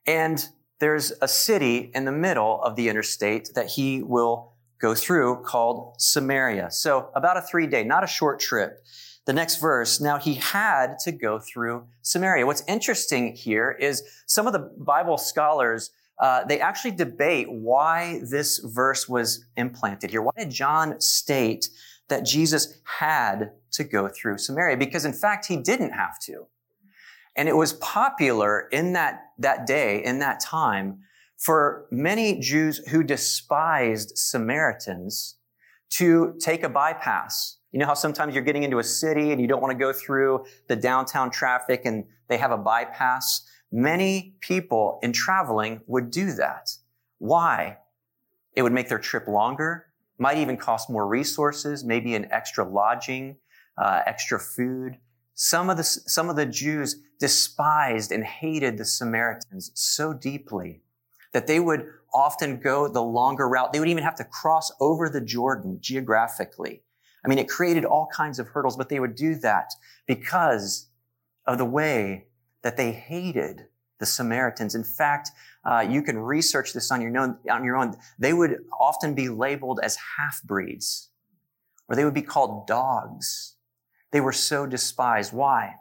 And 0.05 0.47
there's 0.79 1.11
a 1.21 1.27
city 1.27 1.91
in 1.93 2.05
the 2.05 2.11
middle 2.11 2.61
of 2.61 2.75
the 2.75 2.87
interstate 2.87 3.49
that 3.55 3.67
he 3.67 4.03
will 4.03 4.53
go 4.79 4.93
through 4.93 5.43
called 5.43 5.95
Samaria. 5.99 6.69
So 6.69 7.09
about 7.15 7.37
a 7.37 7.41
three 7.41 7.65
day, 7.65 7.83
not 7.83 8.03
a 8.03 8.07
short 8.07 8.39
trip. 8.39 8.83
The 9.25 9.33
next 9.33 9.57
verse, 9.57 9.99
now 9.99 10.17
he 10.17 10.35
had 10.35 10.97
to 10.99 11.11
go 11.11 11.39
through 11.39 11.87
Samaria. 12.03 12.45
What's 12.45 12.63
interesting 12.67 13.35
here 13.35 13.71
is 13.71 14.03
some 14.27 14.45
of 14.45 14.53
the 14.53 14.71
Bible 14.77 15.17
scholars, 15.17 15.91
uh, 16.21 16.45
they 16.45 16.61
actually 16.61 16.91
debate 16.91 17.47
why 17.51 18.21
this 18.29 18.59
verse 18.59 19.09
was 19.09 19.45
implanted 19.57 20.11
here. 20.11 20.21
Why 20.21 20.31
did 20.37 20.51
John 20.51 21.01
state 21.01 21.67
that 22.11 22.25
Jesus 22.25 22.79
had 22.99 23.51
to 23.71 23.83
go 23.83 24.07
through 24.07 24.37
Samaria 24.37 24.77
because 24.77 25.05
in 25.05 25.13
fact 25.13 25.47
he 25.47 25.57
didn't 25.57 25.91
have 25.91 26.19
to. 26.19 26.45
And 27.35 27.47
it 27.47 27.55
was 27.55 27.73
popular 27.73 28.67
in 28.71 28.93
that, 28.93 29.21
that 29.39 29.65
day, 29.65 30.03
in 30.03 30.19
that 30.19 30.41
time, 30.41 30.99
for 31.37 31.87
many 31.89 32.39
Jews 32.39 32.79
who 32.89 33.01
despised 33.01 34.17
Samaritans 34.17 35.37
to 35.91 36.35
take 36.39 36.63
a 36.63 36.69
bypass. 36.69 37.57
You 37.71 37.79
know 37.79 37.85
how 37.85 37.93
sometimes 37.93 38.35
you're 38.35 38.43
getting 38.43 38.63
into 38.63 38.79
a 38.79 38.83
city 38.83 39.31
and 39.31 39.39
you 39.39 39.47
don't 39.47 39.61
want 39.61 39.71
to 39.71 39.79
go 39.79 39.93
through 39.93 40.45
the 40.67 40.75
downtown 40.75 41.31
traffic 41.31 41.83
and 41.85 42.03
they 42.27 42.37
have 42.37 42.51
a 42.51 42.57
bypass? 42.57 43.47
Many 43.71 44.35
people 44.41 44.99
in 45.01 45.13
traveling 45.13 45.81
would 45.87 46.11
do 46.11 46.33
that. 46.33 46.71
Why? 47.19 47.77
It 48.53 48.63
would 48.63 48.73
make 48.73 48.89
their 48.89 48.99
trip 48.99 49.27
longer 49.27 49.85
might 50.21 50.37
even 50.37 50.55
cost 50.55 50.87
more 50.87 51.07
resources, 51.07 51.83
maybe 51.83 52.13
an 52.13 52.31
extra 52.31 52.63
lodging, 52.63 53.37
uh, 53.75 54.01
extra 54.05 54.39
food. 54.39 54.99
Some 55.33 55.67
of 55.67 55.77
the 55.77 55.83
some 55.83 56.29
of 56.29 56.35
the 56.35 56.45
Jews 56.45 57.01
despised 57.19 58.11
and 58.11 58.23
hated 58.23 58.77
the 58.77 58.85
Samaritans 58.85 59.71
so 59.73 60.13
deeply 60.13 60.81
that 61.33 61.47
they 61.47 61.59
would 61.59 61.87
often 62.13 62.59
go 62.59 62.87
the 62.87 63.01
longer 63.01 63.49
route. 63.49 63.73
They 63.73 63.79
would 63.79 63.89
even 63.89 64.03
have 64.03 64.15
to 64.15 64.23
cross 64.23 64.71
over 64.79 65.09
the 65.09 65.21
Jordan 65.21 65.79
geographically. 65.81 66.83
I 67.25 67.27
mean, 67.27 67.39
it 67.39 67.49
created 67.49 67.83
all 67.83 68.07
kinds 68.13 68.37
of 68.37 68.49
hurdles, 68.49 68.77
but 68.77 68.89
they 68.89 68.99
would 68.99 69.15
do 69.15 69.33
that 69.35 69.71
because 70.05 70.89
of 71.47 71.57
the 71.57 71.65
way 71.65 72.27
that 72.63 72.77
they 72.77 72.91
hated 72.91 73.67
the 73.99 74.05
Samaritans. 74.05 74.75
In 74.75 74.83
fact, 74.83 75.29
uh, 75.63 75.85
you 75.87 76.01
can 76.01 76.17
research 76.17 76.73
this 76.73 76.91
on 76.91 77.01
your, 77.01 77.15
own, 77.17 77.37
on 77.49 77.63
your 77.63 77.77
own. 77.77 77.95
They 78.17 78.33
would 78.33 78.65
often 78.79 79.13
be 79.13 79.29
labeled 79.29 79.79
as 79.83 79.97
half 80.17 80.41
breeds, 80.43 81.09
or 81.87 81.95
they 81.95 82.03
would 82.03 82.13
be 82.13 82.21
called 82.21 82.67
dogs. 82.67 83.55
They 84.11 84.21
were 84.21 84.33
so 84.33 84.65
despised. 84.65 85.33
Why? 85.33 85.75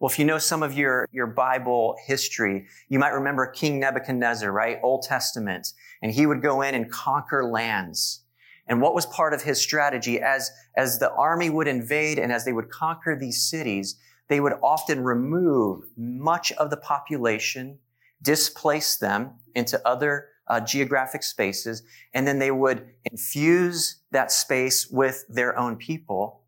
Well, 0.00 0.10
if 0.10 0.18
you 0.18 0.24
know 0.24 0.38
some 0.38 0.62
of 0.62 0.74
your, 0.74 1.08
your 1.10 1.26
Bible 1.26 1.96
history, 2.06 2.66
you 2.88 2.98
might 2.98 3.12
remember 3.12 3.46
King 3.46 3.80
Nebuchadnezzar, 3.80 4.50
right? 4.50 4.78
Old 4.82 5.02
Testament. 5.02 5.72
And 6.02 6.12
he 6.12 6.24
would 6.24 6.40
go 6.40 6.62
in 6.62 6.74
and 6.74 6.90
conquer 6.90 7.44
lands. 7.44 8.22
And 8.68 8.80
what 8.80 8.94
was 8.94 9.06
part 9.06 9.34
of 9.34 9.42
his 9.42 9.60
strategy 9.60 10.20
as, 10.20 10.50
as 10.76 10.98
the 10.98 11.10
army 11.12 11.50
would 11.50 11.66
invade 11.66 12.18
and 12.18 12.30
as 12.30 12.44
they 12.44 12.52
would 12.52 12.70
conquer 12.70 13.16
these 13.16 13.42
cities, 13.48 13.96
they 14.28 14.40
would 14.40 14.54
often 14.62 15.02
remove 15.02 15.84
much 15.96 16.52
of 16.52 16.70
the 16.70 16.76
population, 16.76 17.78
displace 18.22 18.96
them 18.96 19.34
into 19.54 19.80
other 19.86 20.28
uh, 20.48 20.60
geographic 20.60 21.22
spaces, 21.22 21.82
and 22.14 22.26
then 22.26 22.38
they 22.38 22.50
would 22.50 22.86
infuse 23.10 24.02
that 24.12 24.32
space 24.32 24.88
with 24.90 25.24
their 25.28 25.58
own 25.58 25.76
people. 25.76 26.42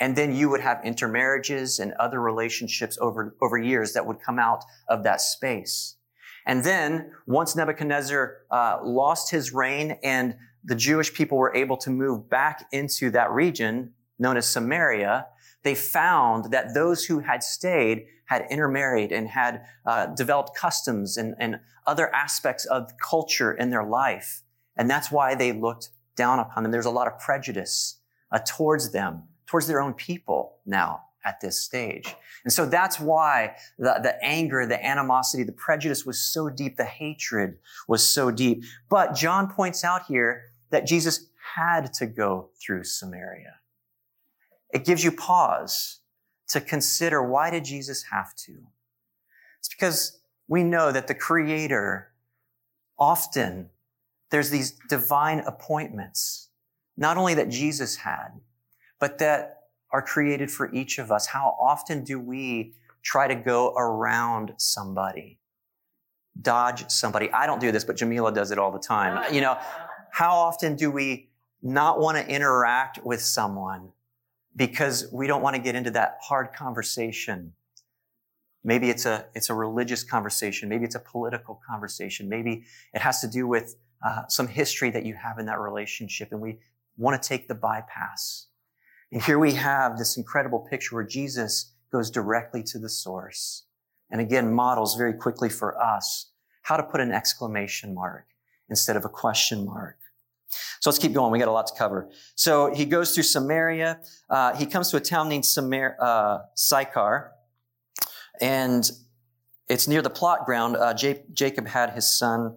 And 0.00 0.16
then 0.16 0.34
you 0.34 0.48
would 0.50 0.60
have 0.60 0.80
intermarriages 0.84 1.78
and 1.78 1.92
other 1.94 2.20
relationships 2.20 2.98
over, 3.00 3.36
over 3.40 3.58
years 3.58 3.92
that 3.92 4.06
would 4.06 4.20
come 4.20 4.38
out 4.38 4.64
of 4.88 5.04
that 5.04 5.20
space. 5.20 5.96
And 6.44 6.64
then 6.64 7.12
once 7.26 7.54
Nebuchadnezzar 7.54 8.38
uh, 8.50 8.78
lost 8.82 9.30
his 9.30 9.52
reign 9.52 9.98
and 10.02 10.34
the 10.64 10.74
Jewish 10.74 11.12
people 11.12 11.38
were 11.38 11.54
able 11.54 11.76
to 11.78 11.90
move 11.90 12.28
back 12.28 12.66
into 12.72 13.10
that 13.10 13.30
region 13.30 13.92
known 14.18 14.36
as 14.36 14.46
Samaria, 14.46 15.26
they 15.62 15.74
found 15.74 16.52
that 16.52 16.74
those 16.74 17.04
who 17.04 17.20
had 17.20 17.42
stayed 17.42 18.06
had 18.26 18.46
intermarried 18.50 19.12
and 19.12 19.28
had 19.28 19.62
uh, 19.86 20.06
developed 20.06 20.56
customs 20.56 21.16
and, 21.16 21.34
and 21.38 21.60
other 21.86 22.14
aspects 22.14 22.64
of 22.66 22.90
culture 22.98 23.52
in 23.52 23.70
their 23.70 23.84
life. 23.84 24.42
And 24.76 24.88
that's 24.88 25.10
why 25.10 25.34
they 25.34 25.52
looked 25.52 25.90
down 26.16 26.38
upon 26.38 26.62
them. 26.62 26.72
There's 26.72 26.86
a 26.86 26.90
lot 26.90 27.06
of 27.06 27.18
prejudice 27.18 28.00
uh, 28.30 28.38
towards 28.46 28.92
them, 28.92 29.24
towards 29.46 29.66
their 29.66 29.80
own 29.80 29.94
people 29.94 30.58
now 30.64 31.02
at 31.24 31.40
this 31.40 31.60
stage. 31.60 32.14
And 32.44 32.52
so 32.52 32.66
that's 32.66 32.98
why 32.98 33.54
the, 33.78 34.00
the 34.02 34.16
anger, 34.24 34.66
the 34.66 34.84
animosity, 34.84 35.44
the 35.44 35.52
prejudice 35.52 36.04
was 36.04 36.20
so 36.20 36.48
deep. 36.48 36.76
The 36.76 36.84
hatred 36.84 37.58
was 37.86 38.06
so 38.06 38.30
deep. 38.30 38.64
But 38.88 39.14
John 39.14 39.48
points 39.48 39.84
out 39.84 40.06
here 40.06 40.52
that 40.70 40.86
Jesus 40.86 41.28
had 41.54 41.92
to 41.94 42.06
go 42.06 42.50
through 42.60 42.84
Samaria. 42.84 43.54
It 44.72 44.84
gives 44.84 45.04
you 45.04 45.12
pause 45.12 46.00
to 46.48 46.60
consider 46.60 47.22
why 47.22 47.50
did 47.50 47.64
Jesus 47.64 48.04
have 48.10 48.34
to? 48.36 48.52
It's 49.58 49.68
because 49.68 50.20
we 50.48 50.64
know 50.64 50.90
that 50.92 51.06
the 51.06 51.14
creator 51.14 52.12
often 52.98 53.70
there's 54.32 54.48
these 54.48 54.72
divine 54.88 55.40
appointments, 55.40 56.48
not 56.96 57.18
only 57.18 57.34
that 57.34 57.50
Jesus 57.50 57.96
had, 57.96 58.40
but 58.98 59.18
that 59.18 59.64
are 59.92 60.00
created 60.00 60.50
for 60.50 60.72
each 60.72 60.98
of 60.98 61.12
us. 61.12 61.26
How 61.26 61.54
often 61.60 62.02
do 62.02 62.18
we 62.18 62.72
try 63.02 63.28
to 63.28 63.34
go 63.34 63.74
around 63.74 64.54
somebody? 64.56 65.38
Dodge 66.40 66.90
somebody. 66.90 67.30
I 67.30 67.46
don't 67.46 67.60
do 67.60 67.70
this, 67.70 67.84
but 67.84 67.96
Jamila 67.96 68.32
does 68.32 68.50
it 68.50 68.58
all 68.58 68.72
the 68.72 68.78
time. 68.78 69.32
You 69.34 69.42
know, 69.42 69.58
how 70.10 70.34
often 70.34 70.76
do 70.76 70.90
we 70.90 71.28
not 71.60 72.00
want 72.00 72.16
to 72.16 72.26
interact 72.26 73.04
with 73.04 73.20
someone 73.20 73.90
because 74.54 75.08
we 75.12 75.26
don't 75.26 75.42
want 75.42 75.56
to 75.56 75.62
get 75.62 75.74
into 75.74 75.90
that 75.92 76.18
hard 76.22 76.52
conversation? 76.52 77.52
Maybe 78.64 78.90
it's 78.90 79.06
a, 79.06 79.26
it's 79.34 79.50
a 79.50 79.54
religious 79.54 80.04
conversation. 80.04 80.68
Maybe 80.68 80.84
it's 80.84 80.94
a 80.94 81.00
political 81.00 81.60
conversation. 81.68 82.28
Maybe 82.28 82.64
it 82.94 83.00
has 83.00 83.20
to 83.20 83.28
do 83.28 83.46
with 83.46 83.76
uh, 84.04 84.26
some 84.28 84.48
history 84.48 84.90
that 84.90 85.04
you 85.04 85.14
have 85.14 85.38
in 85.38 85.46
that 85.46 85.60
relationship 85.60 86.28
and 86.32 86.40
we 86.40 86.58
want 86.96 87.20
to 87.20 87.28
take 87.28 87.48
the 87.48 87.54
bypass. 87.54 88.48
And 89.10 89.22
here 89.22 89.38
we 89.38 89.52
have 89.54 89.98
this 89.98 90.16
incredible 90.16 90.60
picture 90.60 90.94
where 90.94 91.04
Jesus 91.04 91.72
goes 91.90 92.10
directly 92.10 92.62
to 92.64 92.78
the 92.78 92.88
source 92.88 93.64
and 94.10 94.20
again 94.20 94.52
models 94.52 94.96
very 94.96 95.12
quickly 95.12 95.48
for 95.48 95.80
us 95.80 96.30
how 96.62 96.76
to 96.76 96.82
put 96.82 97.00
an 97.00 97.12
exclamation 97.12 97.94
mark 97.94 98.26
instead 98.68 98.96
of 98.96 99.04
a 99.04 99.08
question 99.08 99.64
mark. 99.64 99.98
So 100.80 100.90
let's 100.90 100.98
keep 100.98 101.12
going. 101.12 101.32
We 101.32 101.38
got 101.38 101.48
a 101.48 101.52
lot 101.52 101.66
to 101.68 101.74
cover. 101.74 102.10
So 102.34 102.72
he 102.72 102.84
goes 102.84 103.14
through 103.14 103.24
Samaria. 103.24 104.00
Uh, 104.28 104.54
he 104.54 104.66
comes 104.66 104.90
to 104.90 104.96
a 104.96 105.00
town 105.00 105.28
named 105.28 105.44
Samar, 105.44 105.96
uh, 106.00 106.38
Sychar, 106.54 107.32
and 108.40 108.90
it's 109.68 109.86
near 109.88 110.02
the 110.02 110.10
plot 110.10 110.44
ground. 110.44 110.76
Uh, 110.76 110.94
J- 110.94 111.24
Jacob 111.32 111.66
had 111.68 111.90
his 111.90 112.18
son 112.18 112.56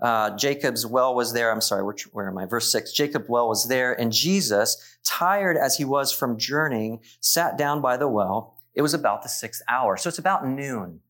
uh, 0.00 0.34
Jacob's 0.36 0.86
well 0.86 1.14
was 1.14 1.32
there. 1.32 1.52
I'm 1.52 1.60
sorry, 1.60 1.82
where 2.12 2.28
am 2.28 2.38
I? 2.38 2.46
Verse 2.46 2.72
six. 2.72 2.92
Jacob's 2.92 3.28
well 3.28 3.48
was 3.48 3.68
there, 3.68 3.98
and 3.98 4.12
Jesus, 4.12 4.98
tired 5.04 5.56
as 5.56 5.76
he 5.76 5.84
was 5.84 6.12
from 6.12 6.38
journeying, 6.38 7.00
sat 7.20 7.58
down 7.58 7.80
by 7.80 7.96
the 7.96 8.08
well. 8.08 8.58
It 8.74 8.82
was 8.82 8.94
about 8.94 9.22
the 9.22 9.28
sixth 9.28 9.62
hour, 9.68 9.96
so 9.96 10.08
it's 10.08 10.18
about 10.18 10.46
noon, 10.46 11.00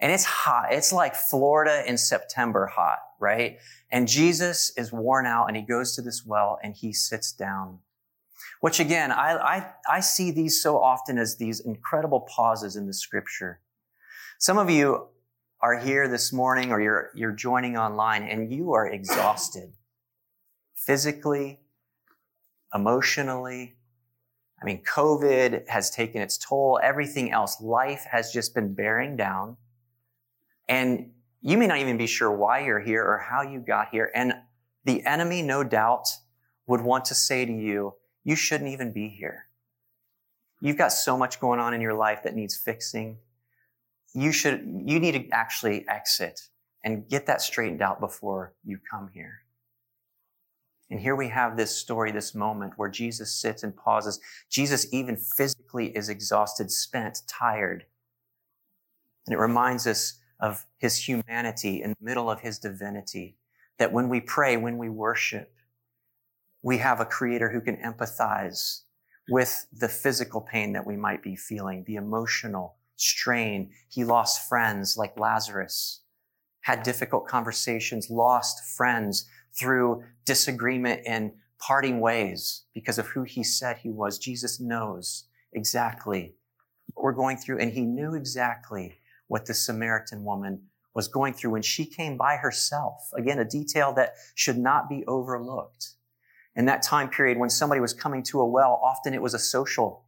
and 0.00 0.12
it's 0.12 0.24
hot. 0.24 0.72
It's 0.72 0.92
like 0.92 1.14
Florida 1.14 1.82
in 1.86 1.96
September 1.96 2.66
hot, 2.66 2.98
right? 3.18 3.58
And 3.90 4.06
Jesus 4.08 4.72
is 4.76 4.92
worn 4.92 5.26
out, 5.26 5.46
and 5.46 5.56
he 5.56 5.62
goes 5.62 5.94
to 5.96 6.02
this 6.02 6.24
well 6.24 6.58
and 6.62 6.74
he 6.74 6.92
sits 6.92 7.32
down. 7.32 7.78
Which 8.60 8.80
again, 8.80 9.12
I, 9.12 9.36
I, 9.36 9.72
I 9.88 10.00
see 10.00 10.30
these 10.30 10.62
so 10.62 10.82
often 10.82 11.18
as 11.18 11.36
these 11.36 11.60
incredible 11.60 12.20
pauses 12.20 12.76
in 12.76 12.86
the 12.86 12.94
scripture. 12.94 13.60
Some 14.38 14.58
of 14.58 14.70
you 14.70 15.08
are 15.60 15.78
here 15.78 16.08
this 16.08 16.32
morning 16.32 16.72
or 16.72 16.80
you're, 16.80 17.10
you're 17.14 17.32
joining 17.32 17.76
online 17.76 18.22
and 18.24 18.52
you 18.52 18.72
are 18.72 18.86
exhausted 18.86 19.72
physically, 20.74 21.60
emotionally. 22.74 23.76
I 24.60 24.64
mean, 24.64 24.82
COVID 24.84 25.68
has 25.68 25.90
taken 25.90 26.22
its 26.22 26.38
toll. 26.38 26.80
Everything 26.82 27.32
else, 27.32 27.60
life 27.60 28.04
has 28.10 28.32
just 28.32 28.54
been 28.54 28.74
bearing 28.74 29.16
down. 29.16 29.56
And 30.68 31.12
you 31.42 31.58
may 31.58 31.66
not 31.66 31.78
even 31.78 31.96
be 31.96 32.06
sure 32.06 32.30
why 32.30 32.60
you're 32.60 32.80
here 32.80 33.04
or 33.04 33.18
how 33.18 33.42
you 33.42 33.60
got 33.60 33.88
here. 33.90 34.10
And 34.14 34.34
the 34.84 35.04
enemy, 35.04 35.42
no 35.42 35.62
doubt, 35.62 36.08
would 36.66 36.80
want 36.80 37.04
to 37.06 37.14
say 37.14 37.44
to 37.44 37.52
you, 37.52 37.94
you 38.24 38.34
shouldn't 38.34 38.70
even 38.70 38.92
be 38.92 39.08
here. 39.08 39.46
You've 40.60 40.78
got 40.78 40.92
so 40.92 41.16
much 41.16 41.38
going 41.38 41.60
on 41.60 41.74
in 41.74 41.80
your 41.80 41.94
life 41.94 42.22
that 42.24 42.34
needs 42.34 42.56
fixing 42.56 43.18
you 44.16 44.32
should, 44.32 44.82
you 44.86 44.98
need 44.98 45.12
to 45.12 45.28
actually 45.30 45.86
exit 45.88 46.48
and 46.82 47.06
get 47.06 47.26
that 47.26 47.42
straightened 47.42 47.82
out 47.82 48.00
before 48.00 48.54
you 48.64 48.78
come 48.90 49.10
here. 49.12 49.42
And 50.88 50.98
here 50.98 51.14
we 51.14 51.28
have 51.28 51.56
this 51.56 51.76
story, 51.76 52.12
this 52.12 52.34
moment 52.34 52.74
where 52.76 52.88
Jesus 52.88 53.36
sits 53.36 53.62
and 53.62 53.76
pauses. 53.76 54.18
Jesus 54.48 54.86
even 54.90 55.18
physically 55.18 55.88
is 55.88 56.08
exhausted, 56.08 56.70
spent, 56.70 57.22
tired. 57.28 57.84
And 59.26 59.34
it 59.34 59.38
reminds 59.38 59.86
us 59.86 60.18
of 60.40 60.66
his 60.78 60.96
humanity 61.08 61.82
in 61.82 61.90
the 61.90 62.04
middle 62.04 62.30
of 62.30 62.40
his 62.40 62.58
divinity. 62.58 63.36
That 63.78 63.92
when 63.92 64.08
we 64.08 64.20
pray, 64.20 64.56
when 64.56 64.78
we 64.78 64.88
worship, 64.88 65.52
we 66.62 66.78
have 66.78 67.00
a 67.00 67.04
creator 67.04 67.50
who 67.50 67.60
can 67.60 67.76
empathize 67.76 68.82
with 69.28 69.66
the 69.72 69.88
physical 69.88 70.40
pain 70.40 70.72
that 70.72 70.86
we 70.86 70.96
might 70.96 71.22
be 71.22 71.36
feeling, 71.36 71.84
the 71.86 71.96
emotional 71.96 72.76
strain. 72.96 73.70
He 73.88 74.04
lost 74.04 74.48
friends 74.48 74.96
like 74.96 75.18
Lazarus, 75.18 76.02
had 76.62 76.82
difficult 76.82 77.26
conversations, 77.26 78.10
lost 78.10 78.76
friends 78.76 79.28
through 79.58 80.02
disagreement 80.24 81.02
and 81.06 81.32
parting 81.58 82.00
ways 82.00 82.64
because 82.74 82.98
of 82.98 83.06
who 83.08 83.22
he 83.22 83.42
said 83.42 83.78
he 83.78 83.90
was. 83.90 84.18
Jesus 84.18 84.60
knows 84.60 85.24
exactly 85.52 86.34
what 86.94 87.04
we're 87.04 87.12
going 87.12 87.36
through, 87.36 87.58
and 87.58 87.72
he 87.72 87.82
knew 87.82 88.14
exactly 88.14 88.98
what 89.28 89.46
the 89.46 89.54
Samaritan 89.54 90.24
woman 90.24 90.62
was 90.94 91.08
going 91.08 91.34
through 91.34 91.50
when 91.50 91.62
she 91.62 91.84
came 91.84 92.16
by 92.16 92.36
herself. 92.36 93.10
Again, 93.14 93.38
a 93.38 93.44
detail 93.44 93.92
that 93.94 94.14
should 94.34 94.56
not 94.56 94.88
be 94.88 95.04
overlooked. 95.06 95.90
In 96.54 96.64
that 96.66 96.82
time 96.82 97.10
period 97.10 97.38
when 97.38 97.50
somebody 97.50 97.80
was 97.82 97.92
coming 97.92 98.22
to 98.24 98.40
a 98.40 98.46
well, 98.46 98.80
often 98.82 99.12
it 99.12 99.20
was 99.20 99.34
a 99.34 99.38
social 99.38 100.04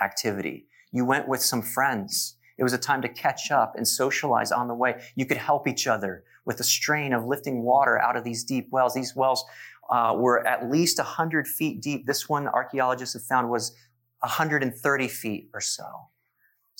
activity. 0.00 0.66
You 0.92 1.04
went 1.04 1.28
with 1.28 1.42
some 1.42 1.60
friends. 1.60 2.36
It 2.56 2.62
was 2.62 2.72
a 2.72 2.78
time 2.78 3.02
to 3.02 3.08
catch 3.08 3.50
up 3.50 3.74
and 3.76 3.86
socialize 3.86 4.50
on 4.50 4.66
the 4.66 4.74
way. 4.74 5.02
You 5.14 5.26
could 5.26 5.36
help 5.36 5.68
each 5.68 5.86
other 5.86 6.24
with 6.46 6.56
the 6.56 6.64
strain 6.64 7.12
of 7.12 7.26
lifting 7.26 7.62
water 7.62 8.00
out 8.00 8.16
of 8.16 8.24
these 8.24 8.42
deep 8.42 8.68
wells. 8.70 8.94
These 8.94 9.14
wells 9.14 9.44
uh, 9.90 10.14
were 10.16 10.46
at 10.46 10.70
least 10.70 10.98
100 10.98 11.46
feet 11.46 11.82
deep. 11.82 12.06
This 12.06 12.28
one 12.28 12.48
archaeologists 12.48 13.14
have 13.14 13.22
found 13.22 13.50
was 13.50 13.72
130 14.20 15.08
feet 15.08 15.50
or 15.52 15.60
so. 15.60 15.84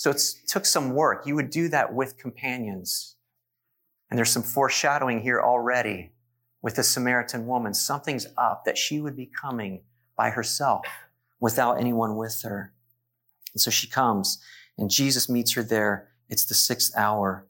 So 0.00 0.08
it 0.08 0.22
took 0.46 0.64
some 0.64 0.94
work. 0.94 1.26
You 1.26 1.34
would 1.34 1.50
do 1.50 1.68
that 1.68 1.92
with 1.92 2.16
companions. 2.16 3.16
And 4.08 4.16
there's 4.16 4.30
some 4.30 4.42
foreshadowing 4.42 5.20
here 5.20 5.42
already 5.42 6.12
with 6.62 6.76
the 6.76 6.82
Samaritan 6.82 7.46
woman. 7.46 7.74
Something's 7.74 8.26
up 8.38 8.64
that 8.64 8.78
she 8.78 9.02
would 9.02 9.14
be 9.14 9.26
coming 9.26 9.82
by 10.16 10.30
herself 10.30 10.86
without 11.38 11.78
anyone 11.78 12.16
with 12.16 12.40
her. 12.44 12.72
And 13.52 13.60
so 13.60 13.70
she 13.70 13.86
comes, 13.86 14.42
and 14.78 14.88
Jesus 14.88 15.28
meets 15.28 15.52
her 15.52 15.62
there. 15.62 16.08
It's 16.30 16.46
the 16.46 16.54
sixth 16.54 16.96
hour. 16.96 17.46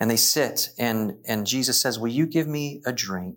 And 0.00 0.10
they 0.10 0.16
sit, 0.16 0.70
and, 0.78 1.18
and 1.26 1.46
Jesus 1.46 1.78
says, 1.78 1.98
Will 1.98 2.08
you 2.08 2.24
give 2.26 2.48
me 2.48 2.80
a 2.86 2.92
drink? 2.94 3.36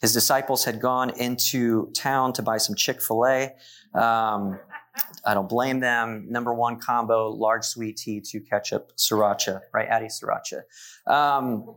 His 0.00 0.12
disciples 0.12 0.64
had 0.64 0.80
gone 0.80 1.10
into 1.18 1.90
town 1.90 2.34
to 2.34 2.42
buy 2.42 2.58
some 2.58 2.76
Chick 2.76 3.02
fil 3.02 3.26
A. 3.26 3.54
Um, 3.98 4.60
I 5.24 5.34
don't 5.34 5.48
blame 5.48 5.80
them. 5.80 6.26
Number 6.28 6.52
one 6.52 6.78
combo, 6.78 7.30
large 7.30 7.64
sweet 7.64 7.96
tea, 7.96 8.20
two 8.20 8.40
ketchup, 8.40 8.92
sriracha, 8.96 9.60
right? 9.72 9.88
Addie 9.88 10.06
sriracha. 10.06 10.62
Um, 11.10 11.74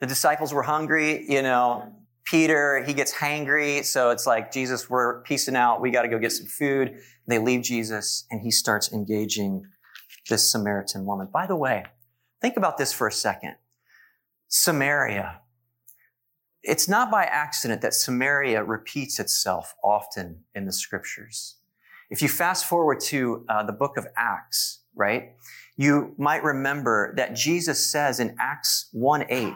the 0.00 0.06
disciples 0.06 0.52
were 0.52 0.62
hungry, 0.62 1.24
you 1.28 1.42
know, 1.42 1.92
Peter, 2.26 2.82
he 2.84 2.92
gets 2.92 3.14
hangry. 3.14 3.84
So 3.84 4.10
it's 4.10 4.26
like, 4.26 4.50
Jesus, 4.50 4.90
we're 4.90 5.22
piecing 5.22 5.56
out. 5.56 5.80
We 5.80 5.90
got 5.90 6.02
to 6.02 6.08
go 6.08 6.18
get 6.18 6.32
some 6.32 6.46
food. 6.46 6.98
They 7.28 7.38
leave 7.38 7.62
Jesus 7.62 8.26
and 8.30 8.40
he 8.40 8.50
starts 8.50 8.92
engaging 8.92 9.64
this 10.28 10.50
Samaritan 10.50 11.06
woman. 11.06 11.28
By 11.32 11.46
the 11.46 11.56
way, 11.56 11.84
think 12.42 12.56
about 12.56 12.78
this 12.78 12.92
for 12.92 13.06
a 13.06 13.12
second. 13.12 13.54
Samaria. 14.48 15.40
It's 16.64 16.88
not 16.88 17.12
by 17.12 17.24
accident 17.24 17.80
that 17.82 17.94
Samaria 17.94 18.64
repeats 18.64 19.20
itself 19.20 19.74
often 19.84 20.44
in 20.52 20.64
the 20.64 20.72
scriptures. 20.72 21.58
If 22.10 22.22
you 22.22 22.28
fast 22.28 22.66
forward 22.66 23.00
to 23.00 23.44
uh, 23.48 23.64
the 23.64 23.72
book 23.72 23.96
of 23.96 24.06
Acts, 24.16 24.80
right, 24.94 25.32
you 25.76 26.14
might 26.18 26.42
remember 26.42 27.14
that 27.16 27.34
Jesus 27.34 27.84
says 27.84 28.20
in 28.20 28.36
Acts 28.38 28.88
1 28.92 29.26
8, 29.28 29.54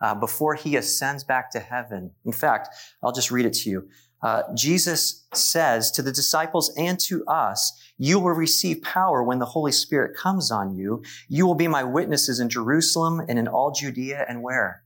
uh, 0.00 0.14
before 0.14 0.54
he 0.54 0.76
ascends 0.76 1.24
back 1.24 1.50
to 1.52 1.60
heaven. 1.60 2.10
In 2.24 2.32
fact, 2.32 2.68
I'll 3.02 3.12
just 3.12 3.30
read 3.30 3.46
it 3.46 3.54
to 3.54 3.70
you. 3.70 3.88
Uh, 4.22 4.42
Jesus 4.54 5.26
says 5.34 5.90
to 5.92 6.02
the 6.02 6.12
disciples 6.12 6.72
and 6.76 6.98
to 7.00 7.24
us, 7.26 7.72
you 7.98 8.18
will 8.18 8.32
receive 8.32 8.82
power 8.82 9.22
when 9.22 9.38
the 9.38 9.46
Holy 9.46 9.72
Spirit 9.72 10.16
comes 10.16 10.50
on 10.50 10.74
you. 10.74 11.02
You 11.28 11.46
will 11.46 11.54
be 11.54 11.68
my 11.68 11.84
witnesses 11.84 12.40
in 12.40 12.48
Jerusalem 12.48 13.20
and 13.28 13.38
in 13.38 13.46
all 13.46 13.72
Judea 13.72 14.26
and 14.28 14.42
where? 14.42 14.82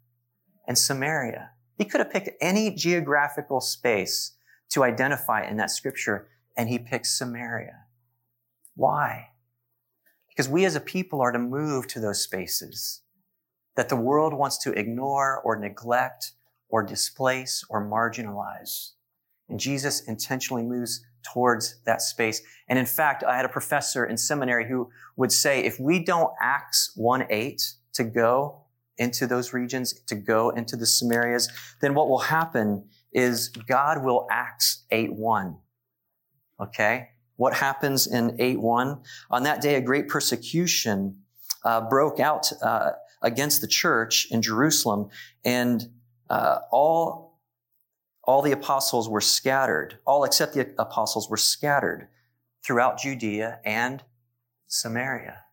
And 0.66 0.76
Samaria. 0.76 1.50
He 1.76 1.84
could 1.84 2.00
have 2.00 2.10
picked 2.10 2.30
any 2.40 2.74
geographical 2.74 3.60
space 3.60 4.32
to 4.70 4.84
identify 4.84 5.44
in 5.48 5.56
that 5.56 5.70
scripture, 5.70 6.28
and 6.60 6.68
he 6.68 6.78
picks 6.78 7.16
Samaria. 7.16 7.86
Why? 8.74 9.30
Because 10.28 10.46
we 10.46 10.66
as 10.66 10.76
a 10.76 10.80
people 10.80 11.22
are 11.22 11.32
to 11.32 11.38
move 11.38 11.86
to 11.86 12.00
those 12.00 12.22
spaces 12.22 13.00
that 13.76 13.88
the 13.88 13.96
world 13.96 14.34
wants 14.34 14.58
to 14.58 14.72
ignore 14.72 15.40
or 15.40 15.58
neglect 15.58 16.32
or 16.68 16.82
displace 16.82 17.64
or 17.70 17.82
marginalize. 17.82 18.90
And 19.48 19.58
Jesus 19.58 20.02
intentionally 20.02 20.62
moves 20.62 21.02
towards 21.32 21.80
that 21.86 22.02
space. 22.02 22.42
And 22.68 22.78
in 22.78 22.84
fact, 22.84 23.24
I 23.24 23.36
had 23.36 23.46
a 23.46 23.48
professor 23.48 24.04
in 24.04 24.18
seminary 24.18 24.68
who 24.68 24.90
would 25.16 25.32
say, 25.32 25.64
if 25.64 25.80
we 25.80 26.04
don't 26.04 26.30
Acts 26.42 26.92
1 26.94 27.24
8 27.30 27.62
to 27.94 28.04
go 28.04 28.66
into 28.98 29.26
those 29.26 29.54
regions, 29.54 29.94
to 30.08 30.14
go 30.14 30.50
into 30.50 30.76
the 30.76 30.84
Samarias, 30.84 31.48
then 31.80 31.94
what 31.94 32.10
will 32.10 32.18
happen 32.18 32.84
is 33.14 33.48
God 33.48 34.04
will 34.04 34.26
Acts 34.30 34.84
8 34.90 35.14
1. 35.14 35.56
Okay? 36.60 37.08
What 37.36 37.54
happens 37.54 38.06
in 38.06 38.36
8 38.38 38.60
1? 38.60 39.00
On 39.30 39.42
that 39.44 39.62
day, 39.62 39.76
a 39.76 39.80
great 39.80 40.08
persecution 40.08 41.22
uh, 41.64 41.80
broke 41.88 42.20
out 42.20 42.52
uh, 42.62 42.92
against 43.22 43.60
the 43.60 43.66
church 43.66 44.28
in 44.30 44.42
Jerusalem, 44.42 45.08
and 45.44 45.88
uh, 46.28 46.58
all, 46.70 47.40
all 48.24 48.42
the 48.42 48.52
apostles 48.52 49.08
were 49.08 49.20
scattered. 49.20 49.98
All 50.06 50.24
except 50.24 50.54
the 50.54 50.72
apostles 50.78 51.30
were 51.30 51.36
scattered 51.36 52.08
throughout 52.62 52.98
Judea 52.98 53.60
and 53.64 54.02
Samaria. 54.66 55.44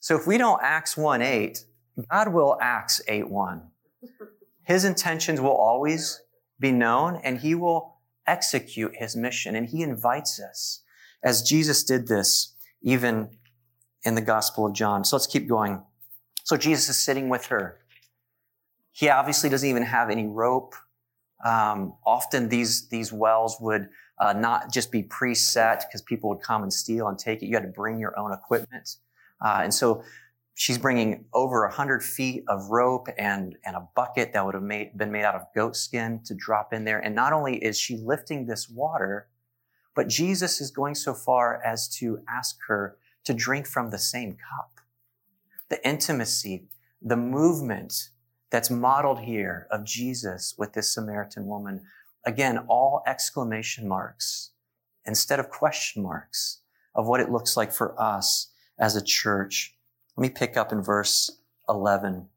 So 0.00 0.16
if 0.16 0.26
we 0.26 0.38
don't 0.38 0.60
Acts 0.62 0.96
1 0.96 1.20
8, 1.22 1.64
God 2.10 2.32
will 2.32 2.56
Acts 2.60 3.00
8 3.06 3.28
1. 3.28 3.62
His 4.64 4.84
intentions 4.84 5.40
will 5.40 5.56
always 5.56 6.22
be 6.58 6.72
known 6.72 7.16
and 7.22 7.38
he 7.38 7.54
will 7.54 7.99
execute 8.30 8.92
his 8.96 9.16
mission. 9.16 9.56
And 9.56 9.68
he 9.68 9.82
invites 9.82 10.40
us, 10.40 10.82
as 11.22 11.42
Jesus 11.42 11.84
did 11.84 12.06
this 12.06 12.54
even 12.82 13.28
in 14.04 14.14
the 14.14 14.22
Gospel 14.22 14.66
of 14.66 14.72
John. 14.72 15.04
So 15.04 15.16
let's 15.16 15.26
keep 15.26 15.48
going. 15.48 15.82
So 16.44 16.56
Jesus 16.56 16.88
is 16.88 16.98
sitting 16.98 17.28
with 17.28 17.46
her. 17.46 17.80
He 18.92 19.08
obviously 19.08 19.50
doesn't 19.50 19.68
even 19.68 19.82
have 19.82 20.10
any 20.10 20.26
rope. 20.26 20.74
Um, 21.44 21.94
often 22.04 22.48
these, 22.48 22.88
these 22.88 23.12
wells 23.12 23.56
would 23.60 23.88
uh, 24.18 24.32
not 24.32 24.72
just 24.72 24.90
be 24.90 25.02
preset 25.02 25.82
because 25.86 26.02
people 26.02 26.30
would 26.30 26.42
come 26.42 26.62
and 26.62 26.72
steal 26.72 27.08
and 27.08 27.18
take 27.18 27.42
it. 27.42 27.46
You 27.46 27.56
had 27.56 27.62
to 27.62 27.68
bring 27.68 27.98
your 27.98 28.18
own 28.18 28.32
equipment. 28.32 28.96
Uh, 29.44 29.60
and 29.64 29.72
so 29.72 30.02
she's 30.60 30.76
bringing 30.76 31.24
over 31.32 31.62
100 31.62 32.02
feet 32.02 32.44
of 32.46 32.68
rope 32.68 33.08
and, 33.16 33.56
and 33.64 33.76
a 33.76 33.88
bucket 33.96 34.34
that 34.34 34.44
would 34.44 34.52
have 34.52 34.62
made, 34.62 34.94
been 34.94 35.10
made 35.10 35.24
out 35.24 35.34
of 35.34 35.46
goat 35.54 35.74
skin 35.74 36.20
to 36.22 36.34
drop 36.34 36.74
in 36.74 36.84
there. 36.84 36.98
And 36.98 37.14
not 37.14 37.32
only 37.32 37.56
is 37.64 37.80
she 37.80 37.96
lifting 37.96 38.44
this 38.44 38.68
water, 38.68 39.28
but 39.96 40.06
Jesus 40.06 40.60
is 40.60 40.70
going 40.70 40.94
so 40.96 41.14
far 41.14 41.62
as 41.64 41.88
to 41.96 42.18
ask 42.28 42.58
her 42.68 42.98
to 43.24 43.32
drink 43.32 43.66
from 43.66 43.90
the 43.90 43.98
same 43.98 44.32
cup. 44.32 44.80
The 45.70 45.82
intimacy, 45.88 46.68
the 47.00 47.16
movement 47.16 48.10
that's 48.50 48.68
modeled 48.68 49.20
here 49.20 49.66
of 49.70 49.86
Jesus 49.86 50.54
with 50.58 50.74
this 50.74 50.92
Samaritan 50.92 51.46
woman. 51.46 51.84
Again, 52.26 52.58
all 52.68 53.02
exclamation 53.06 53.88
marks 53.88 54.50
instead 55.06 55.40
of 55.40 55.48
question 55.48 56.02
marks 56.02 56.58
of 56.94 57.06
what 57.06 57.20
it 57.20 57.30
looks 57.30 57.56
like 57.56 57.72
for 57.72 57.98
us 57.98 58.52
as 58.78 58.94
a 58.94 59.02
church. 59.02 59.74
Let 60.20 60.28
me 60.28 60.34
pick 60.34 60.58
up 60.58 60.70
in 60.70 60.82
verse 60.82 61.30
11. 61.66 62.28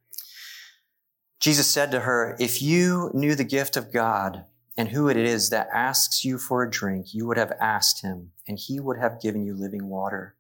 Jesus 1.41 1.67
said 1.67 1.91
to 1.91 1.99
her, 1.99 2.37
If 2.39 2.61
you 2.61 3.11
knew 3.13 3.35
the 3.35 3.43
gift 3.43 3.75
of 3.75 3.91
God 3.91 4.45
and 4.77 4.87
who 4.87 5.09
it 5.09 5.17
is 5.17 5.49
that 5.49 5.67
asks 5.73 6.23
you 6.23 6.37
for 6.37 6.63
a 6.63 6.71
drink, 6.71 7.13
you 7.13 7.27
would 7.27 7.35
have 7.35 7.51
asked 7.59 8.01
him, 8.01 8.31
and 8.47 8.57
he 8.57 8.79
would 8.79 8.97
have 8.99 9.19
given 9.19 9.43
you 9.43 9.53
living 9.53 9.89
water. 9.89 10.37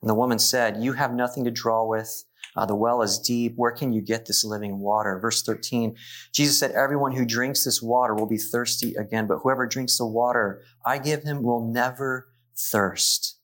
And 0.00 0.08
the 0.08 0.14
woman 0.14 0.38
said, 0.38 0.76
You 0.76 0.92
have 0.92 1.12
nothing 1.12 1.42
to 1.46 1.50
draw 1.50 1.84
with. 1.84 2.26
Uh, 2.54 2.64
the 2.64 2.76
well 2.76 3.02
is 3.02 3.18
deep. 3.18 3.54
Where 3.56 3.72
can 3.72 3.92
you 3.92 4.00
get 4.00 4.26
this 4.26 4.44
living 4.44 4.78
water? 4.78 5.18
Verse 5.18 5.42
13, 5.42 5.96
Jesus 6.32 6.60
said, 6.60 6.70
Everyone 6.70 7.16
who 7.16 7.26
drinks 7.26 7.64
this 7.64 7.82
water 7.82 8.14
will 8.14 8.28
be 8.28 8.38
thirsty 8.38 8.94
again, 8.94 9.26
but 9.26 9.38
whoever 9.38 9.66
drinks 9.66 9.98
the 9.98 10.06
water 10.06 10.62
I 10.86 10.98
give 10.98 11.24
him 11.24 11.42
will 11.42 11.66
never 11.66 12.28
thirst. 12.56 13.41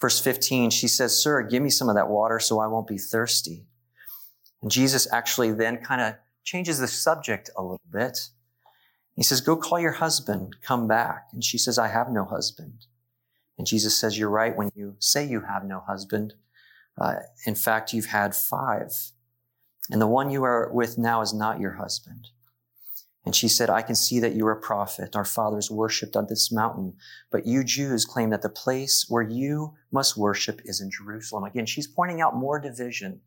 Verse 0.00 0.20
15, 0.20 0.70
she 0.70 0.86
says, 0.86 1.20
Sir, 1.20 1.42
give 1.42 1.62
me 1.62 1.70
some 1.70 1.88
of 1.88 1.96
that 1.96 2.08
water 2.08 2.38
so 2.38 2.60
I 2.60 2.66
won't 2.66 2.86
be 2.86 2.98
thirsty. 2.98 3.66
And 4.62 4.70
Jesus 4.70 5.12
actually 5.12 5.52
then 5.52 5.78
kind 5.78 6.00
of 6.00 6.14
changes 6.44 6.78
the 6.78 6.86
subject 6.86 7.50
a 7.56 7.62
little 7.62 7.80
bit. 7.90 8.30
He 9.16 9.22
says, 9.22 9.40
Go 9.40 9.56
call 9.56 9.80
your 9.80 9.92
husband, 9.92 10.56
come 10.62 10.86
back. 10.86 11.28
And 11.32 11.42
she 11.42 11.58
says, 11.58 11.78
I 11.78 11.88
have 11.88 12.10
no 12.10 12.24
husband. 12.24 12.86
And 13.56 13.66
Jesus 13.66 13.96
says, 13.96 14.16
You're 14.16 14.30
right 14.30 14.56
when 14.56 14.70
you 14.74 14.94
say 15.00 15.26
you 15.26 15.40
have 15.40 15.64
no 15.64 15.80
husband. 15.80 16.34
Uh, 16.96 17.16
in 17.44 17.54
fact, 17.54 17.92
you've 17.92 18.06
had 18.06 18.34
five. 18.34 18.92
And 19.90 20.00
the 20.00 20.06
one 20.06 20.30
you 20.30 20.44
are 20.44 20.70
with 20.72 20.98
now 20.98 21.20
is 21.20 21.34
not 21.34 21.60
your 21.60 21.72
husband. 21.72 22.28
And 23.24 23.34
she 23.34 23.48
said, 23.48 23.68
I 23.68 23.82
can 23.82 23.94
see 23.94 24.20
that 24.20 24.34
you 24.34 24.46
are 24.46 24.52
a 24.52 24.60
prophet. 24.60 25.14
Our 25.14 25.24
fathers 25.24 25.70
worshiped 25.70 26.16
on 26.16 26.26
this 26.28 26.50
mountain, 26.50 26.94
but 27.30 27.46
you 27.46 27.62
Jews 27.62 28.04
claim 28.04 28.30
that 28.30 28.42
the 28.42 28.48
place 28.48 29.04
where 29.08 29.22
you 29.22 29.74
must 29.92 30.16
worship 30.16 30.62
is 30.64 30.80
in 30.80 30.90
Jerusalem. 30.90 31.44
Again, 31.44 31.66
she's 31.66 31.86
pointing 31.86 32.20
out 32.20 32.36
more 32.36 32.58
division. 32.58 33.20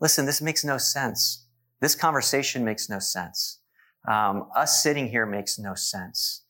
Listen, 0.00 0.26
this 0.26 0.42
makes 0.42 0.64
no 0.64 0.78
sense. 0.78 1.46
This 1.80 1.94
conversation 1.94 2.64
makes 2.64 2.88
no 2.88 2.98
sense. 2.98 3.60
Um, 4.08 4.48
us 4.56 4.82
sitting 4.82 5.08
here 5.08 5.26
makes 5.26 5.58
no 5.58 5.74
sense. 5.74 6.42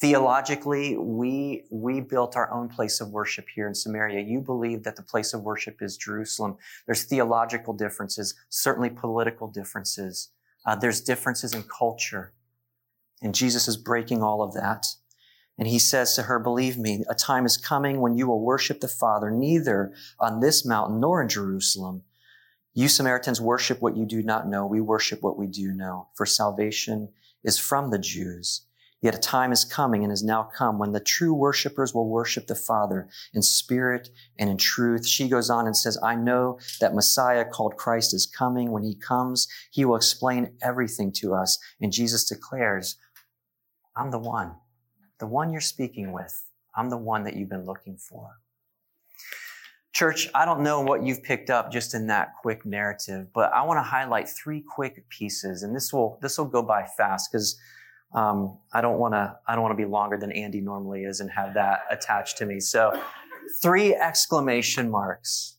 Theologically, 0.00 0.96
we, 0.96 1.64
we 1.70 2.00
built 2.00 2.36
our 2.36 2.52
own 2.52 2.68
place 2.68 3.00
of 3.00 3.10
worship 3.10 3.46
here 3.54 3.66
in 3.66 3.74
Samaria. 3.74 4.20
You 4.20 4.40
believe 4.40 4.84
that 4.84 4.96
the 4.96 5.02
place 5.02 5.34
of 5.34 5.42
worship 5.42 5.82
is 5.82 5.96
Jerusalem. 5.96 6.56
There's 6.86 7.04
theological 7.04 7.74
differences, 7.74 8.34
certainly 8.48 8.90
political 8.90 9.48
differences. 9.48 10.30
Uh, 10.68 10.74
there's 10.74 11.00
differences 11.00 11.54
in 11.54 11.62
culture. 11.62 12.34
And 13.22 13.34
Jesus 13.34 13.68
is 13.68 13.78
breaking 13.78 14.22
all 14.22 14.42
of 14.42 14.52
that. 14.52 14.84
And 15.56 15.66
he 15.66 15.78
says 15.78 16.14
to 16.14 16.24
her, 16.24 16.38
believe 16.38 16.76
me, 16.76 17.04
a 17.08 17.14
time 17.14 17.46
is 17.46 17.56
coming 17.56 18.02
when 18.02 18.18
you 18.18 18.26
will 18.26 18.44
worship 18.44 18.80
the 18.80 18.86
Father 18.86 19.30
neither 19.30 19.94
on 20.20 20.40
this 20.40 20.66
mountain 20.66 21.00
nor 21.00 21.22
in 21.22 21.28
Jerusalem. 21.30 22.02
You 22.74 22.88
Samaritans 22.88 23.40
worship 23.40 23.80
what 23.80 23.96
you 23.96 24.04
do 24.04 24.22
not 24.22 24.46
know. 24.46 24.66
We 24.66 24.82
worship 24.82 25.22
what 25.22 25.38
we 25.38 25.46
do 25.46 25.72
know. 25.72 26.08
For 26.14 26.26
salvation 26.26 27.08
is 27.42 27.56
from 27.56 27.88
the 27.88 27.98
Jews. 27.98 28.66
Yet 29.00 29.14
a 29.14 29.18
time 29.18 29.52
is 29.52 29.64
coming 29.64 30.02
and 30.02 30.10
has 30.10 30.24
now 30.24 30.42
come 30.42 30.78
when 30.78 30.90
the 30.90 31.00
true 31.00 31.32
worshipers 31.32 31.94
will 31.94 32.08
worship 32.08 32.48
the 32.48 32.56
Father 32.56 33.08
in 33.32 33.42
spirit 33.42 34.10
and 34.38 34.50
in 34.50 34.56
truth. 34.56 35.06
She 35.06 35.28
goes 35.28 35.50
on 35.50 35.66
and 35.66 35.76
says, 35.76 35.96
I 36.02 36.16
know 36.16 36.58
that 36.80 36.94
Messiah 36.94 37.44
called 37.44 37.76
Christ 37.76 38.12
is 38.12 38.26
coming. 38.26 38.72
When 38.72 38.82
he 38.82 38.96
comes, 38.96 39.46
he 39.70 39.84
will 39.84 39.94
explain 39.94 40.52
everything 40.62 41.12
to 41.12 41.32
us. 41.32 41.58
And 41.80 41.92
Jesus 41.92 42.24
declares, 42.24 42.96
I'm 43.96 44.10
the 44.10 44.18
one, 44.18 44.56
the 45.20 45.26
one 45.26 45.52
you're 45.52 45.60
speaking 45.60 46.12
with. 46.12 46.44
I'm 46.74 46.90
the 46.90 46.98
one 46.98 47.22
that 47.24 47.36
you've 47.36 47.48
been 47.48 47.66
looking 47.66 47.96
for. 47.96 48.38
Church, 49.92 50.28
I 50.34 50.44
don't 50.44 50.60
know 50.60 50.80
what 50.80 51.02
you've 51.02 51.22
picked 51.22 51.50
up 51.50 51.72
just 51.72 51.94
in 51.94 52.06
that 52.08 52.34
quick 52.40 52.64
narrative, 52.64 53.28
but 53.32 53.52
I 53.52 53.62
want 53.64 53.78
to 53.78 53.82
highlight 53.82 54.28
three 54.28 54.62
quick 54.62 55.08
pieces, 55.08 55.62
and 55.62 55.74
this 55.74 55.92
will 55.92 56.18
this 56.22 56.38
will 56.38 56.44
go 56.44 56.62
by 56.62 56.84
fast 56.96 57.32
because 57.32 57.58
um, 58.14 58.58
I 58.72 58.80
don't 58.80 58.98
want 58.98 59.14
to 59.14 59.38
I 59.46 59.54
don't 59.54 59.62
want 59.62 59.78
to 59.78 59.82
be 59.82 59.88
longer 59.88 60.16
than 60.16 60.32
Andy 60.32 60.60
normally 60.60 61.04
is 61.04 61.20
and 61.20 61.30
have 61.30 61.54
that 61.54 61.80
attached 61.90 62.38
to 62.38 62.46
me. 62.46 62.60
So, 62.60 62.98
three 63.62 63.94
exclamation 63.94 64.90
marks. 64.90 65.56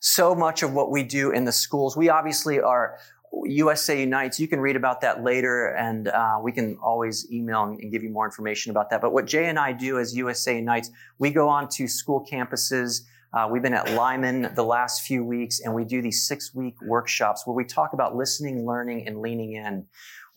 So 0.00 0.34
much 0.34 0.62
of 0.62 0.72
what 0.72 0.90
we 0.90 1.02
do 1.02 1.30
in 1.30 1.44
the 1.44 1.52
schools, 1.52 1.96
we 1.96 2.10
obviously 2.10 2.60
are 2.60 2.98
USA 3.44 4.00
Unites. 4.00 4.38
You 4.38 4.48
can 4.48 4.60
read 4.60 4.76
about 4.76 5.00
that 5.00 5.24
later, 5.24 5.74
and 5.74 6.08
uh, 6.08 6.38
we 6.42 6.52
can 6.52 6.78
always 6.82 7.30
email 7.30 7.64
and 7.64 7.90
give 7.90 8.02
you 8.02 8.10
more 8.10 8.24
information 8.24 8.70
about 8.70 8.90
that. 8.90 9.00
But 9.00 9.12
what 9.12 9.26
Jay 9.26 9.46
and 9.46 9.58
I 9.58 9.72
do 9.72 9.98
as 9.98 10.16
USA 10.16 10.56
Unites, 10.56 10.90
we 11.18 11.30
go 11.30 11.48
on 11.48 11.68
to 11.70 11.88
school 11.88 12.24
campuses. 12.30 13.02
Uh, 13.36 13.46
we've 13.46 13.60
been 13.60 13.74
at 13.74 13.92
Lyman 13.92 14.50
the 14.54 14.64
last 14.64 15.02
few 15.02 15.22
weeks, 15.22 15.60
and 15.60 15.74
we 15.74 15.84
do 15.84 16.00
these 16.00 16.26
six 16.26 16.54
week 16.54 16.80
workshops 16.80 17.46
where 17.46 17.54
we 17.54 17.66
talk 17.66 17.92
about 17.92 18.16
listening, 18.16 18.64
learning, 18.64 19.06
and 19.06 19.20
leaning 19.20 19.52
in. 19.52 19.84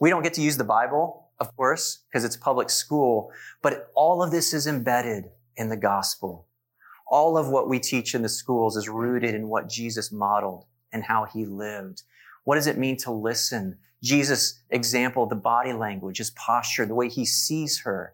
We 0.02 0.10
don't 0.10 0.22
get 0.22 0.34
to 0.34 0.42
use 0.42 0.58
the 0.58 0.66
Bible, 0.66 1.30
of 1.40 1.56
course, 1.56 2.00
because 2.10 2.26
it's 2.26 2.36
public 2.36 2.70
school, 2.70 3.32
but 3.62 3.90
all 3.96 4.22
of 4.22 4.32
this 4.32 4.54
is 4.54 4.68
embedded 4.68 5.30
in 5.56 5.70
the 5.70 5.78
gospel. 5.78 6.46
All 7.08 7.38
of 7.38 7.48
what 7.48 7.70
we 7.70 7.80
teach 7.80 8.16
in 8.16 8.22
the 8.22 8.28
schools 8.28 8.76
is 8.76 8.90
rooted 8.90 9.34
in 9.34 9.48
what 9.48 9.70
Jesus 9.70 10.12
modeled 10.12 10.66
and 10.92 11.02
how 11.02 11.24
he 11.24 11.46
lived. 11.46 12.04
What 12.44 12.56
does 12.56 12.68
it 12.68 12.78
mean 12.78 12.98
to 12.98 13.12
listen? 13.12 13.78
Jesus' 14.04 14.62
example, 14.72 15.26
the 15.26 15.36
body 15.36 15.72
language, 15.72 16.18
his 16.18 16.32
posture, 16.32 16.86
the 16.86 16.96
way 16.96 17.08
he 17.08 17.24
sees 17.24 17.80
her. 17.80 18.14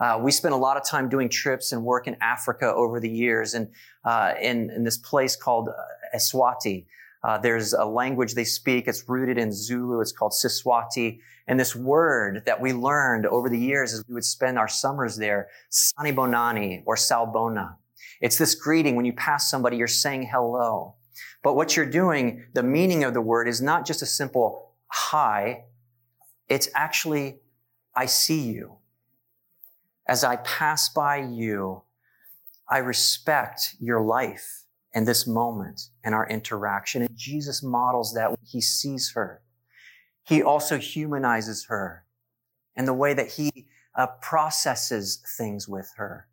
Uh, 0.00 0.18
we 0.20 0.32
spent 0.32 0.54
a 0.54 0.56
lot 0.56 0.76
of 0.76 0.84
time 0.84 1.08
doing 1.08 1.28
trips 1.28 1.72
and 1.72 1.84
work 1.84 2.06
in 2.06 2.16
Africa 2.22 2.72
over 2.74 2.98
the 3.00 3.10
years 3.10 3.54
and 3.54 3.68
uh, 4.04 4.32
in, 4.40 4.70
in, 4.70 4.82
this 4.82 4.96
place 4.96 5.36
called 5.36 5.68
uh, 5.68 6.16
Eswati. 6.16 6.86
Uh, 7.22 7.36
there's 7.36 7.74
a 7.74 7.84
language 7.84 8.34
they 8.34 8.44
speak. 8.44 8.88
It's 8.88 9.06
rooted 9.06 9.36
in 9.36 9.52
Zulu. 9.52 10.00
It's 10.00 10.12
called 10.12 10.32
Siswati. 10.32 11.20
And 11.46 11.60
this 11.60 11.76
word 11.76 12.44
that 12.46 12.60
we 12.60 12.72
learned 12.72 13.26
over 13.26 13.50
the 13.50 13.58
years 13.58 13.92
as 13.92 14.02
we 14.08 14.14
would 14.14 14.24
spend 14.24 14.58
our 14.58 14.68
summers 14.68 15.16
there, 15.16 15.48
Sanibonani 15.70 16.82
or 16.86 16.96
Sawubona. 16.96 17.76
It's 18.22 18.38
this 18.38 18.54
greeting. 18.54 18.96
When 18.96 19.04
you 19.04 19.12
pass 19.12 19.50
somebody, 19.50 19.76
you're 19.76 19.86
saying 19.86 20.28
hello. 20.32 20.94
But 21.42 21.56
what 21.56 21.76
you're 21.76 21.86
doing, 21.86 22.44
the 22.54 22.62
meaning 22.62 23.04
of 23.04 23.12
the 23.12 23.20
word 23.20 23.48
is 23.48 23.60
not 23.60 23.86
just 23.86 24.00
a 24.00 24.06
simple 24.06 24.72
hi. 24.86 25.64
It's 26.48 26.68
actually, 26.74 27.40
I 27.94 28.06
see 28.06 28.40
you. 28.40 28.79
As 30.10 30.24
I 30.24 30.36
pass 30.38 30.88
by 30.88 31.18
you, 31.18 31.82
I 32.68 32.78
respect 32.78 33.76
your 33.78 34.00
life 34.00 34.64
and 34.92 35.06
this 35.06 35.24
moment 35.24 35.82
and 36.02 36.16
our 36.16 36.28
interaction. 36.28 37.02
And 37.02 37.16
Jesus 37.16 37.62
models 37.62 38.12
that 38.14 38.36
he 38.44 38.60
sees 38.60 39.12
her. 39.12 39.40
He 40.24 40.42
also 40.42 40.78
humanizes 40.78 41.66
her 41.66 42.06
and 42.74 42.88
the 42.88 42.92
way 42.92 43.14
that 43.14 43.28
he 43.28 43.68
uh, 43.94 44.08
processes 44.20 45.22
things 45.38 45.68
with 45.68 45.92
her. 45.96 46.26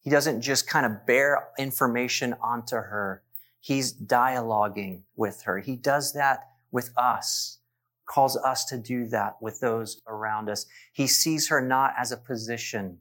He 0.00 0.10
doesn't 0.10 0.40
just 0.40 0.68
kind 0.68 0.84
of 0.84 1.06
bear 1.06 1.50
information 1.56 2.34
onto 2.42 2.74
her. 2.74 3.22
He's 3.60 3.94
dialoguing 3.94 5.02
with 5.14 5.42
her. 5.42 5.60
He 5.60 5.76
does 5.76 6.14
that 6.14 6.48
with 6.72 6.90
us, 6.96 7.58
calls 8.06 8.36
us 8.36 8.64
to 8.66 8.78
do 8.78 9.06
that 9.08 9.36
with 9.40 9.60
those 9.60 10.02
around 10.06 10.48
us. 10.48 10.66
He 10.92 11.06
sees 11.06 11.48
her 11.48 11.60
not 11.60 11.94
as 11.98 12.12
a 12.12 12.16
position, 12.16 12.98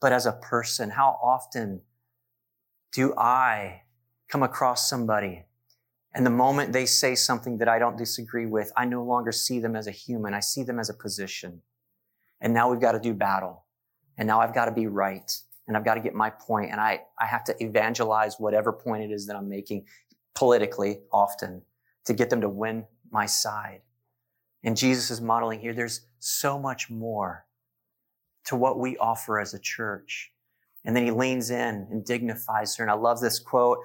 but 0.00 0.12
as 0.12 0.26
a 0.26 0.32
person. 0.32 0.90
How 0.90 1.18
often 1.22 1.82
do 2.92 3.14
I 3.16 3.82
come 4.28 4.42
across 4.42 4.88
somebody 4.88 5.46
and 6.16 6.24
the 6.24 6.30
moment 6.30 6.72
they 6.72 6.86
say 6.86 7.14
something 7.14 7.58
that 7.58 7.68
I 7.68 7.78
don't 7.78 7.98
disagree 7.98 8.46
with, 8.46 8.72
I 8.74 8.86
no 8.86 9.04
longer 9.04 9.32
see 9.32 9.60
them 9.60 9.76
as 9.76 9.86
a 9.86 9.90
human. 9.90 10.32
I 10.32 10.40
see 10.40 10.62
them 10.62 10.78
as 10.78 10.88
a 10.88 10.94
position. 10.94 11.60
And 12.40 12.54
now 12.54 12.70
we've 12.70 12.80
got 12.80 12.92
to 12.92 12.98
do 12.98 13.12
battle. 13.12 13.66
And 14.16 14.26
now 14.26 14.40
I've 14.40 14.54
got 14.54 14.64
to 14.64 14.72
be 14.72 14.86
right. 14.86 15.30
And 15.68 15.76
I've 15.76 15.84
got 15.84 15.96
to 15.96 16.00
get 16.00 16.14
my 16.14 16.30
point. 16.30 16.70
And 16.72 16.80
I, 16.80 17.02
I 17.20 17.26
have 17.26 17.44
to 17.44 17.62
evangelize 17.62 18.36
whatever 18.38 18.72
point 18.72 19.02
it 19.02 19.10
is 19.10 19.26
that 19.26 19.36
I'm 19.36 19.50
making 19.50 19.84
politically 20.34 21.00
often 21.12 21.60
to 22.06 22.14
get 22.14 22.30
them 22.30 22.40
to 22.40 22.48
win 22.48 22.86
my 23.10 23.26
side. 23.26 23.82
And 24.64 24.76
Jesus 24.76 25.10
is 25.10 25.20
modeling 25.20 25.60
here. 25.60 25.72
There's 25.72 26.06
so 26.18 26.58
much 26.58 26.90
more 26.90 27.46
to 28.46 28.56
what 28.56 28.78
we 28.78 28.96
offer 28.96 29.38
as 29.40 29.54
a 29.54 29.58
church. 29.58 30.32
And 30.84 30.94
then 30.94 31.04
he 31.04 31.10
leans 31.10 31.50
in 31.50 31.86
and 31.90 32.04
dignifies 32.04 32.76
her. 32.76 32.84
And 32.84 32.90
I 32.90 32.94
love 32.94 33.20
this 33.20 33.38
quote. 33.38 33.78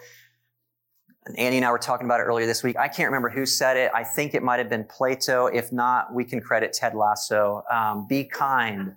And 1.26 1.38
Andy 1.38 1.58
and 1.58 1.66
I 1.66 1.72
were 1.72 1.78
talking 1.78 2.06
about 2.06 2.20
it 2.20 2.24
earlier 2.24 2.46
this 2.48 2.64
week. 2.64 2.78
I 2.78 2.88
can't 2.88 3.10
remember 3.10 3.30
who 3.30 3.46
said 3.46 3.78
it. 3.78 3.92
I 3.94 4.04
think 4.04 4.34
it 4.34 4.42
might 4.42 4.60
have 4.60 4.70
been 4.70 4.86
Plato. 4.86 5.48
If 5.48 5.72
not, 5.72 6.14
we 6.14 6.26
can 6.26 6.42
credit 6.42 6.74
Ted 6.74 6.96
Lasso. 6.96 7.64
Um, 7.72 8.08
be 8.08 8.24
kind, 8.24 8.96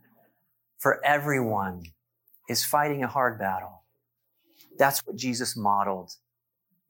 for 0.79 1.05
everyone 1.05 1.83
is 2.49 2.65
fighting 2.65 3.03
a 3.03 3.09
hard 3.09 3.39
battle. 3.39 3.83
That's 4.79 5.01
what 5.07 5.17
Jesus 5.17 5.57
modeled 5.57 6.13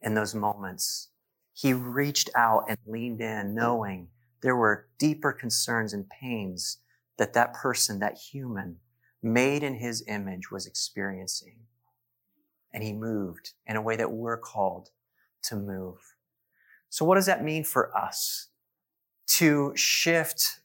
in 0.03 0.14
those 0.14 0.35
moments. 0.35 1.09
He 1.53 1.73
reached 1.73 2.31
out 2.35 2.64
and 2.68 2.79
leaned 2.87 3.20
in, 3.20 3.55
knowing 3.55 4.09
there 4.44 4.54
were 4.54 4.87
deeper 4.98 5.33
concerns 5.33 5.94
and 5.94 6.07
pains 6.11 6.76
that 7.16 7.33
that 7.33 7.54
person, 7.54 7.98
that 8.00 8.18
human, 8.18 8.76
made 9.22 9.62
in 9.62 9.76
his 9.76 10.04
image 10.07 10.50
was 10.50 10.66
experiencing. 10.66 11.57
And 12.70 12.83
he 12.83 12.92
moved 12.92 13.54
in 13.66 13.76
a 13.76 13.80
way 13.80 13.96
that 13.96 14.12
we're 14.12 14.37
called 14.37 14.90
to 15.44 15.57
move. 15.57 15.96
So 16.90 17.07
what 17.07 17.14
does 17.14 17.24
that 17.24 17.42
mean 17.42 17.64
for 17.64 17.96
us? 17.96 18.48
To 19.38 19.72
shift 19.76 20.61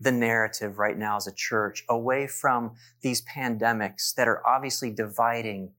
the 0.00 0.10
narrative 0.10 0.78
right 0.78 0.96
now 0.96 1.16
as 1.16 1.26
a 1.26 1.34
church 1.34 1.84
away 1.86 2.26
from 2.26 2.76
these 3.02 3.22
pandemics 3.26 4.14
that 4.14 4.26
are 4.26 4.44
obviously 4.46 4.90
dividing, 4.90 5.72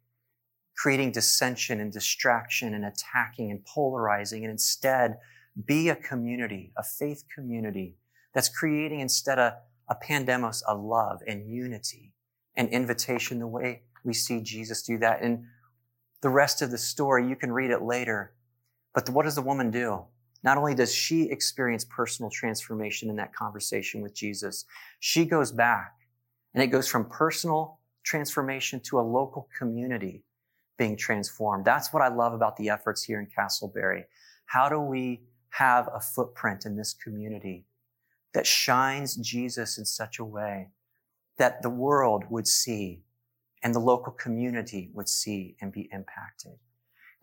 creating 0.77 1.13
dissension 1.13 1.79
and 1.79 1.91
distraction 1.91 2.75
and 2.75 2.85
attacking 2.85 3.49
and 3.49 3.65
polarizing, 3.65 4.43
and 4.43 4.51
instead 4.51 5.17
be 5.65 5.89
a 5.89 5.95
community, 5.95 6.71
a 6.77 6.83
faith 6.83 7.23
community 7.33 7.95
that's 8.33 8.49
creating 8.49 8.99
instead 8.99 9.39
of 9.39 9.53
a 9.89 9.95
pandemos, 9.95 10.62
a 10.67 10.75
love 10.75 11.21
and 11.27 11.49
unity 11.49 12.13
and 12.55 12.69
invitation 12.69 13.39
the 13.39 13.47
way 13.47 13.81
we 14.03 14.13
see 14.13 14.41
Jesus 14.41 14.83
do 14.83 14.97
that. 14.99 15.21
And 15.21 15.45
the 16.21 16.29
rest 16.29 16.62
of 16.62 16.71
the 16.71 16.77
story, 16.77 17.27
you 17.27 17.35
can 17.35 17.51
read 17.51 17.71
it 17.71 17.81
later. 17.81 18.33
But 18.93 19.09
what 19.09 19.25
does 19.25 19.35
the 19.35 19.41
woman 19.41 19.71
do? 19.71 20.05
Not 20.43 20.57
only 20.57 20.73
does 20.73 20.93
she 20.93 21.23
experience 21.23 21.85
personal 21.85 22.29
transformation 22.29 23.09
in 23.09 23.15
that 23.17 23.33
conversation 23.33 24.01
with 24.01 24.13
Jesus, 24.13 24.65
she 24.99 25.25
goes 25.25 25.51
back 25.51 25.93
and 26.53 26.63
it 26.63 26.67
goes 26.67 26.88
from 26.88 27.09
personal 27.09 27.79
transformation 28.03 28.79
to 28.81 28.99
a 28.99 29.01
local 29.01 29.49
community 29.57 30.23
being 30.77 30.95
transformed. 30.95 31.65
That's 31.65 31.93
what 31.93 32.01
I 32.01 32.07
love 32.07 32.33
about 32.33 32.55
the 32.55 32.69
efforts 32.69 33.03
here 33.03 33.19
in 33.19 33.27
Casselberry. 33.27 34.05
How 34.45 34.69
do 34.69 34.79
we 34.79 35.21
have 35.51 35.89
a 35.93 35.99
footprint 35.99 36.65
in 36.65 36.75
this 36.75 36.93
community 36.93 37.65
that 38.33 38.45
shines 38.45 39.15
Jesus 39.15 39.77
in 39.77 39.85
such 39.85 40.19
a 40.19 40.25
way 40.25 40.69
that 41.38 41.62
the 41.62 41.69
world 41.69 42.25
would 42.29 42.47
see 42.47 43.01
and 43.63 43.73
the 43.73 43.79
local 43.79 44.12
community 44.13 44.89
would 44.93 45.09
see 45.09 45.55
and 45.62 45.71
be 45.71 45.89
impacted? 45.91 46.57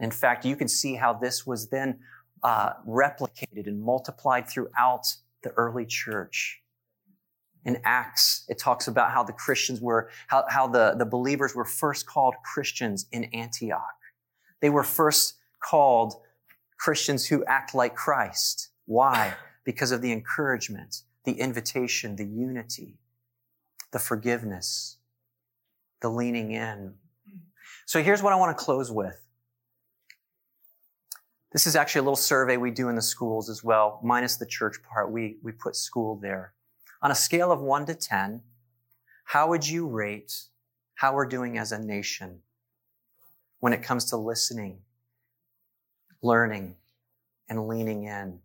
In 0.00 0.10
fact, 0.10 0.44
you 0.44 0.56
can 0.56 0.68
see 0.68 0.94
how 0.94 1.14
this 1.14 1.46
was 1.46 1.68
then 1.68 2.00
uh, 2.42 2.74
replicated 2.86 3.66
and 3.66 3.80
multiplied 3.80 4.48
throughout 4.48 5.06
the 5.42 5.50
early 5.50 5.86
church. 5.86 6.60
In 7.64 7.80
Acts, 7.84 8.44
it 8.48 8.58
talks 8.58 8.86
about 8.86 9.10
how 9.10 9.24
the 9.24 9.32
Christians 9.32 9.80
were, 9.80 10.10
how, 10.28 10.44
how 10.48 10.66
the, 10.66 10.94
the 10.96 11.06
believers 11.06 11.54
were 11.54 11.64
first 11.64 12.06
called 12.06 12.34
Christians 12.44 13.06
in 13.10 13.24
Antioch. 13.32 13.82
They 14.60 14.70
were 14.70 14.84
first 14.84 15.34
called 15.60 16.14
Christians 16.78 17.26
who 17.26 17.44
act 17.46 17.74
like 17.74 17.94
Christ. 17.94 18.70
Why? 18.86 19.34
Because 19.64 19.92
of 19.92 20.02
the 20.02 20.12
encouragement, 20.12 21.02
the 21.24 21.40
invitation, 21.40 22.16
the 22.16 22.24
unity, 22.24 22.98
the 23.92 23.98
forgiveness, 23.98 24.98
the 26.00 26.08
leaning 26.08 26.52
in. 26.52 26.94
So 27.86 28.02
here's 28.02 28.22
what 28.22 28.32
I 28.32 28.36
want 28.36 28.56
to 28.56 28.64
close 28.64 28.90
with. 28.90 29.22
This 31.52 31.66
is 31.66 31.76
actually 31.76 32.00
a 32.00 32.02
little 32.02 32.16
survey 32.16 32.56
we 32.56 32.70
do 32.70 32.88
in 32.88 32.96
the 32.96 33.02
schools 33.02 33.48
as 33.48 33.64
well, 33.64 34.00
minus 34.02 34.36
the 34.36 34.46
church 34.46 34.76
part. 34.82 35.10
We, 35.10 35.38
we 35.42 35.52
put 35.52 35.74
school 35.74 36.16
there. 36.16 36.52
On 37.02 37.10
a 37.10 37.14
scale 37.14 37.50
of 37.50 37.60
one 37.60 37.86
to 37.86 37.94
10, 37.94 38.42
how 39.24 39.48
would 39.48 39.66
you 39.66 39.86
rate 39.86 40.48
how 40.96 41.14
we're 41.14 41.26
doing 41.26 41.56
as 41.56 41.72
a 41.72 41.78
nation 41.78 42.40
when 43.60 43.72
it 43.72 43.82
comes 43.82 44.04
to 44.06 44.16
listening, 44.16 44.80
learning, 46.26 46.74
and 47.48 47.68
leaning 47.68 48.04
in? 48.04 48.40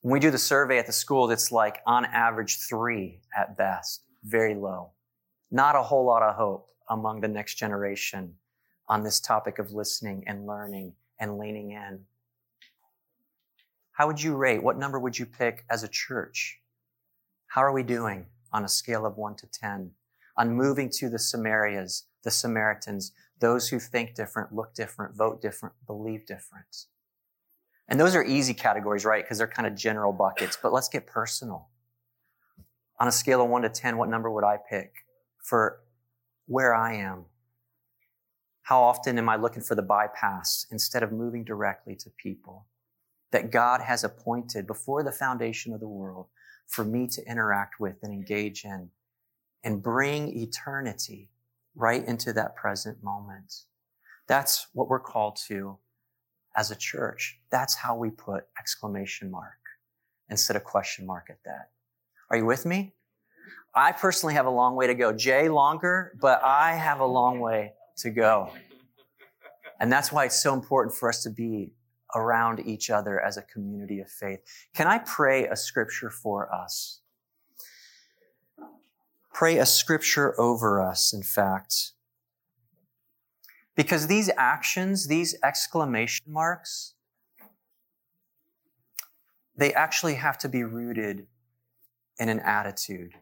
When 0.00 0.12
we 0.12 0.20
do 0.20 0.30
the 0.30 0.38
survey 0.38 0.78
at 0.78 0.86
the 0.86 0.92
schools, 0.92 1.30
it's 1.32 1.50
like 1.50 1.80
on 1.86 2.04
average 2.04 2.58
three 2.68 3.20
at 3.36 3.56
best, 3.56 4.04
very 4.24 4.54
low. 4.54 4.90
Not 5.50 5.76
a 5.76 5.82
whole 5.82 6.06
lot 6.06 6.22
of 6.22 6.36
hope 6.36 6.68
among 6.88 7.20
the 7.20 7.28
next 7.28 7.54
generation 7.56 8.34
on 8.88 9.02
this 9.02 9.20
topic 9.20 9.58
of 9.58 9.72
listening 9.72 10.24
and 10.26 10.46
learning 10.46 10.94
and 11.18 11.38
leaning 11.38 11.72
in. 11.72 12.00
How 13.92 14.06
would 14.06 14.22
you 14.22 14.34
rate? 14.36 14.62
What 14.62 14.78
number 14.78 14.98
would 14.98 15.18
you 15.18 15.26
pick 15.26 15.64
as 15.68 15.82
a 15.82 15.88
church? 15.88 16.60
How 17.48 17.62
are 17.62 17.72
we 17.72 17.82
doing 17.82 18.26
on 18.52 18.64
a 18.64 18.68
scale 18.68 19.04
of 19.04 19.16
one 19.16 19.34
to 19.36 19.46
10 19.46 19.90
on 20.36 20.54
moving 20.54 20.88
to 20.90 21.08
the 21.08 21.18
Samarias, 21.18 22.04
the 22.22 22.30
Samaritans, 22.30 23.12
those 23.42 23.68
who 23.68 23.78
think 23.78 24.14
different, 24.14 24.54
look 24.54 24.72
different, 24.72 25.14
vote 25.14 25.42
different, 25.42 25.74
believe 25.86 26.24
different? 26.24 26.86
And 27.88 28.00
those 28.00 28.16
are 28.16 28.24
easy 28.24 28.54
categories, 28.54 29.04
right? 29.04 29.22
Because 29.22 29.36
they're 29.36 29.46
kind 29.46 29.66
of 29.66 29.76
general 29.76 30.14
buckets, 30.14 30.56
but 30.60 30.72
let's 30.72 30.88
get 30.88 31.06
personal. 31.06 31.68
On 32.98 33.06
a 33.06 33.12
scale 33.12 33.42
of 33.42 33.50
one 33.50 33.62
to 33.62 33.68
10, 33.68 33.98
what 33.98 34.08
number 34.08 34.30
would 34.30 34.44
I 34.44 34.56
pick 34.56 35.04
for 35.42 35.80
where 36.46 36.74
I 36.74 36.94
am 36.94 37.26
how 38.62 38.80
often 38.80 39.18
am 39.18 39.28
I 39.28 39.36
looking 39.36 39.62
for 39.62 39.74
the 39.74 39.82
bypass 39.82 40.66
instead 40.70 41.02
of 41.02 41.12
moving 41.12 41.44
directly 41.44 41.96
to 41.96 42.10
people 42.10 42.66
that 43.32 43.50
God 43.50 43.80
has 43.80 44.04
appointed 44.04 44.66
before 44.66 45.02
the 45.02 45.12
foundation 45.12 45.72
of 45.72 45.80
the 45.80 45.88
world 45.88 46.26
for 46.68 46.84
me 46.84 47.06
to 47.08 47.28
interact 47.28 47.80
with 47.80 47.96
and 48.02 48.12
engage 48.12 48.64
in 48.64 48.90
and 49.64 49.82
bring 49.82 50.28
eternity 50.38 51.28
right 51.74 52.06
into 52.06 52.32
that 52.34 52.56
present 52.56 53.02
moment? 53.02 53.54
That's 54.28 54.68
what 54.72 54.88
we're 54.88 55.00
called 55.00 55.36
to 55.48 55.78
as 56.56 56.70
a 56.70 56.76
church. 56.76 57.38
That's 57.50 57.74
how 57.74 57.96
we 57.96 58.10
put 58.10 58.44
exclamation 58.58 59.30
mark 59.30 59.58
instead 60.30 60.56
of 60.56 60.64
question 60.64 61.06
mark 61.06 61.26
at 61.30 61.38
that. 61.44 61.70
Are 62.30 62.36
you 62.36 62.46
with 62.46 62.64
me? 62.64 62.94
I 63.74 63.92
personally 63.92 64.34
have 64.34 64.46
a 64.46 64.50
long 64.50 64.76
way 64.76 64.86
to 64.86 64.94
go. 64.94 65.12
Jay 65.12 65.48
longer, 65.48 66.12
but 66.20 66.42
I 66.42 66.74
have 66.74 67.00
a 67.00 67.06
long 67.06 67.40
way 67.40 67.72
to 67.98 68.10
go. 68.10 68.50
And 69.80 69.90
that's 69.90 70.12
why 70.12 70.26
it's 70.26 70.42
so 70.42 70.54
important 70.54 70.94
for 70.94 71.08
us 71.08 71.22
to 71.24 71.30
be 71.30 71.72
around 72.14 72.60
each 72.60 72.90
other 72.90 73.20
as 73.20 73.36
a 73.36 73.42
community 73.42 74.00
of 74.00 74.08
faith. 74.08 74.40
Can 74.74 74.86
I 74.86 74.98
pray 74.98 75.46
a 75.46 75.56
scripture 75.56 76.10
for 76.10 76.52
us? 76.54 77.01
Pray 79.32 79.58
a 79.58 79.66
scripture 79.66 80.38
over 80.40 80.80
us, 80.80 81.12
in 81.12 81.22
fact. 81.22 81.92
Because 83.74 84.06
these 84.06 84.30
actions, 84.36 85.06
these 85.06 85.34
exclamation 85.42 86.24
marks, 86.28 86.94
they 89.56 89.72
actually 89.72 90.14
have 90.14 90.38
to 90.38 90.48
be 90.48 90.62
rooted 90.62 91.26
in 92.18 92.28
an 92.28 92.40
attitude. 92.40 93.12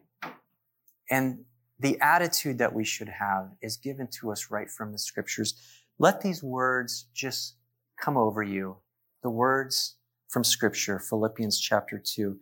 And 1.09 1.45
the 1.79 1.99
attitude 1.99 2.57
that 2.59 2.73
we 2.73 2.83
should 2.83 3.09
have 3.09 3.51
is 3.61 3.77
given 3.77 4.07
to 4.19 4.31
us 4.31 4.51
right 4.51 4.69
from 4.69 4.91
the 4.91 4.99
scriptures. 4.99 5.55
Let 5.97 6.21
these 6.21 6.43
words 6.43 7.07
just 7.13 7.55
come 7.99 8.17
over 8.17 8.43
you. 8.43 8.77
The 9.23 9.29
words 9.29 9.95
from 10.29 10.43
Scripture, 10.43 10.99
Philippians 10.99 11.59
chapter 11.59 11.99
2. 12.03 12.37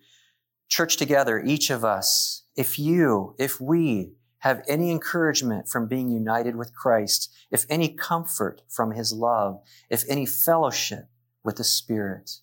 Church 0.67 0.97
together, 0.97 1.41
each 1.43 1.69
of 1.69 1.83
us, 1.83 2.43
if 2.59 2.77
you, 2.77 3.35
if 3.39 3.61
we 3.61 4.11
have 4.39 4.61
any 4.67 4.91
encouragement 4.91 5.69
from 5.69 5.87
being 5.87 6.09
united 6.09 6.57
with 6.57 6.75
Christ, 6.75 7.33
if 7.49 7.65
any 7.69 7.87
comfort 7.87 8.63
from 8.67 8.91
his 8.91 9.13
love, 9.13 9.61
if 9.89 10.03
any 10.09 10.25
fellowship 10.25 11.05
with 11.41 11.55
the 11.55 11.63
Spirit, 11.63 12.41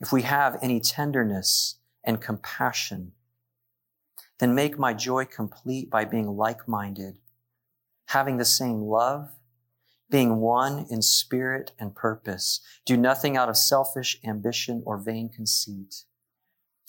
if 0.00 0.10
we 0.10 0.22
have 0.22 0.58
any 0.60 0.80
tenderness 0.80 1.76
and 2.02 2.20
compassion, 2.20 3.12
then 4.40 4.56
make 4.56 4.76
my 4.76 4.92
joy 4.92 5.24
complete 5.24 5.88
by 5.88 6.04
being 6.04 6.26
like-minded, 6.26 7.20
having 8.06 8.38
the 8.38 8.44
same 8.44 8.80
love, 8.80 9.28
being 10.10 10.40
one 10.40 10.84
in 10.90 11.00
spirit 11.00 11.70
and 11.78 11.94
purpose. 11.94 12.60
Do 12.84 12.96
nothing 12.96 13.36
out 13.36 13.48
of 13.48 13.56
selfish 13.56 14.18
ambition 14.24 14.82
or 14.84 14.98
vain 14.98 15.28
conceit, 15.28 16.02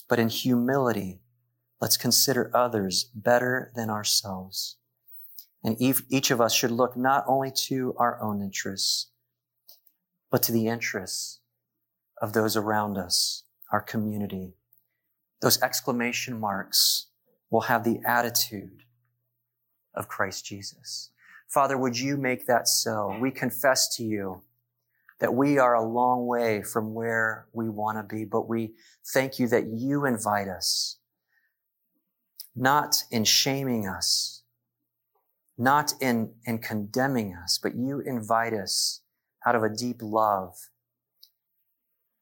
but 0.09 0.17
in 0.17 0.29
humility, 0.29 1.21
let's 1.81 1.97
consider 1.97 2.51
others 2.53 3.09
better 3.15 3.71
than 3.75 3.89
ourselves. 3.89 4.77
And 5.63 5.75
each 5.79 6.31
of 6.31 6.39
us 6.39 6.53
should 6.53 6.71
look 6.71 6.95
not 6.95 7.25
only 7.27 7.51
to 7.67 7.93
our 7.97 8.21
own 8.21 8.41
interests, 8.41 9.11
but 10.31 10.43
to 10.43 10.51
the 10.51 10.67
interests 10.67 11.39
of 12.21 12.33
those 12.33 12.55
around 12.55 12.97
us, 12.97 13.43
our 13.71 13.81
community. 13.81 14.53
Those 15.41 15.61
exclamation 15.61 16.39
marks 16.39 17.07
will 17.49 17.61
have 17.61 17.83
the 17.83 17.99
attitude 18.05 18.83
of 19.93 20.07
Christ 20.07 20.45
Jesus. 20.45 21.11
Father, 21.47 21.77
would 21.77 21.97
you 21.97 22.17
make 22.17 22.45
that 22.47 22.67
so? 22.67 23.17
We 23.19 23.31
confess 23.31 23.95
to 23.97 24.03
you 24.03 24.41
that 25.19 25.33
we 25.33 25.57
are 25.57 25.73
a 25.73 25.83
long 25.83 26.27
way 26.27 26.61
from 26.61 26.93
where 26.93 27.47
we 27.53 27.69
want 27.69 27.97
to 27.97 28.15
be, 28.15 28.25
but 28.25 28.47
we 28.47 28.73
thank 29.13 29.39
you 29.39 29.47
that 29.47 29.67
you 29.67 30.05
invite 30.05 30.47
us, 30.47 30.96
not 32.57 33.03
in 33.11 33.23
shaming 33.23 33.87
us, 33.87 34.41
not 35.57 35.93
in, 36.01 36.33
in 36.45 36.57
condemning 36.57 37.35
us, 37.35 37.59
but 37.61 37.75
you 37.75 37.99
invite 37.99 38.53
us 38.53 39.01
out 39.45 39.55
of 39.55 39.63
a 39.63 39.69
deep 39.69 39.97
love 40.01 40.55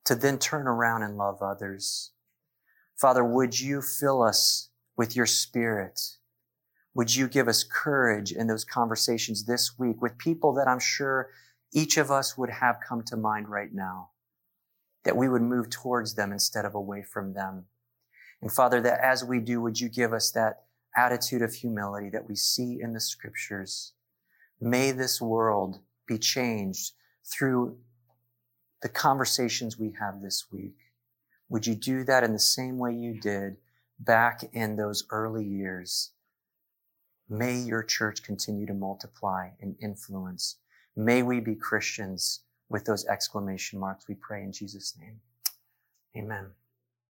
to 0.03 0.13
then 0.13 0.37
turn 0.37 0.67
around 0.67 1.03
and 1.03 1.17
love 1.17 1.41
others. 1.41 2.11
Father, 2.97 3.23
would 3.23 3.59
you 3.59 3.81
fill 3.81 4.21
us 4.21 4.69
with 4.97 5.15
your 5.15 5.25
spirit? 5.25 5.99
Would 6.93 7.15
you 7.15 7.27
give 7.27 7.47
us 7.47 7.63
courage 7.63 8.31
in 8.31 8.47
those 8.47 8.65
conversations 8.65 9.45
this 9.45 9.79
week 9.79 10.01
with 10.01 10.17
people 10.17 10.53
that 10.53 10.67
I'm 10.67 10.79
sure 10.79 11.29
each 11.73 11.97
of 11.97 12.11
us 12.11 12.37
would 12.37 12.49
have 12.49 12.77
come 12.87 13.03
to 13.03 13.17
mind 13.17 13.49
right 13.49 13.73
now? 13.73 14.09
That 15.05 15.17
we 15.17 15.29
would 15.29 15.41
move 15.41 15.69
towards 15.69 16.15
them 16.15 16.31
instead 16.31 16.65
of 16.65 16.75
away 16.75 17.03
from 17.03 17.33
them. 17.33 17.65
And 18.41 18.51
Father, 18.51 18.81
that 18.81 18.99
as 19.01 19.23
we 19.23 19.39
do, 19.39 19.61
would 19.61 19.79
you 19.79 19.89
give 19.89 20.13
us 20.13 20.31
that 20.31 20.63
attitude 20.95 21.41
of 21.41 21.53
humility 21.53 22.09
that 22.09 22.27
we 22.27 22.35
see 22.35 22.79
in 22.81 22.93
the 22.93 22.99
scriptures? 22.99 23.93
May 24.61 24.91
this 24.91 25.21
world 25.21 25.79
be 26.07 26.17
changed 26.17 26.93
through 27.25 27.77
the 28.81 28.89
conversations 28.89 29.79
we 29.79 29.93
have 29.99 30.21
this 30.21 30.45
week. 30.51 30.77
Would 31.49 31.65
you 31.67 31.75
do 31.75 32.03
that 32.03 32.23
in 32.23 32.33
the 32.33 32.39
same 32.39 32.77
way 32.77 32.93
you 32.93 33.19
did 33.19 33.57
back 33.99 34.43
in 34.53 34.75
those 34.75 35.05
early 35.09 35.45
years? 35.45 36.11
May 37.29 37.57
your 37.57 37.83
church 37.83 38.23
continue 38.23 38.67
to 38.67 38.73
multiply 38.73 39.49
and 39.59 39.75
influence. 39.81 40.57
May 40.95 41.23
we 41.23 41.39
be 41.39 41.55
Christians 41.55 42.41
with 42.69 42.85
those 42.85 43.05
exclamation 43.05 43.79
marks. 43.79 44.07
We 44.07 44.15
pray 44.15 44.43
in 44.43 44.51
Jesus' 44.51 44.95
name. 44.99 45.19
Amen. 46.15 46.51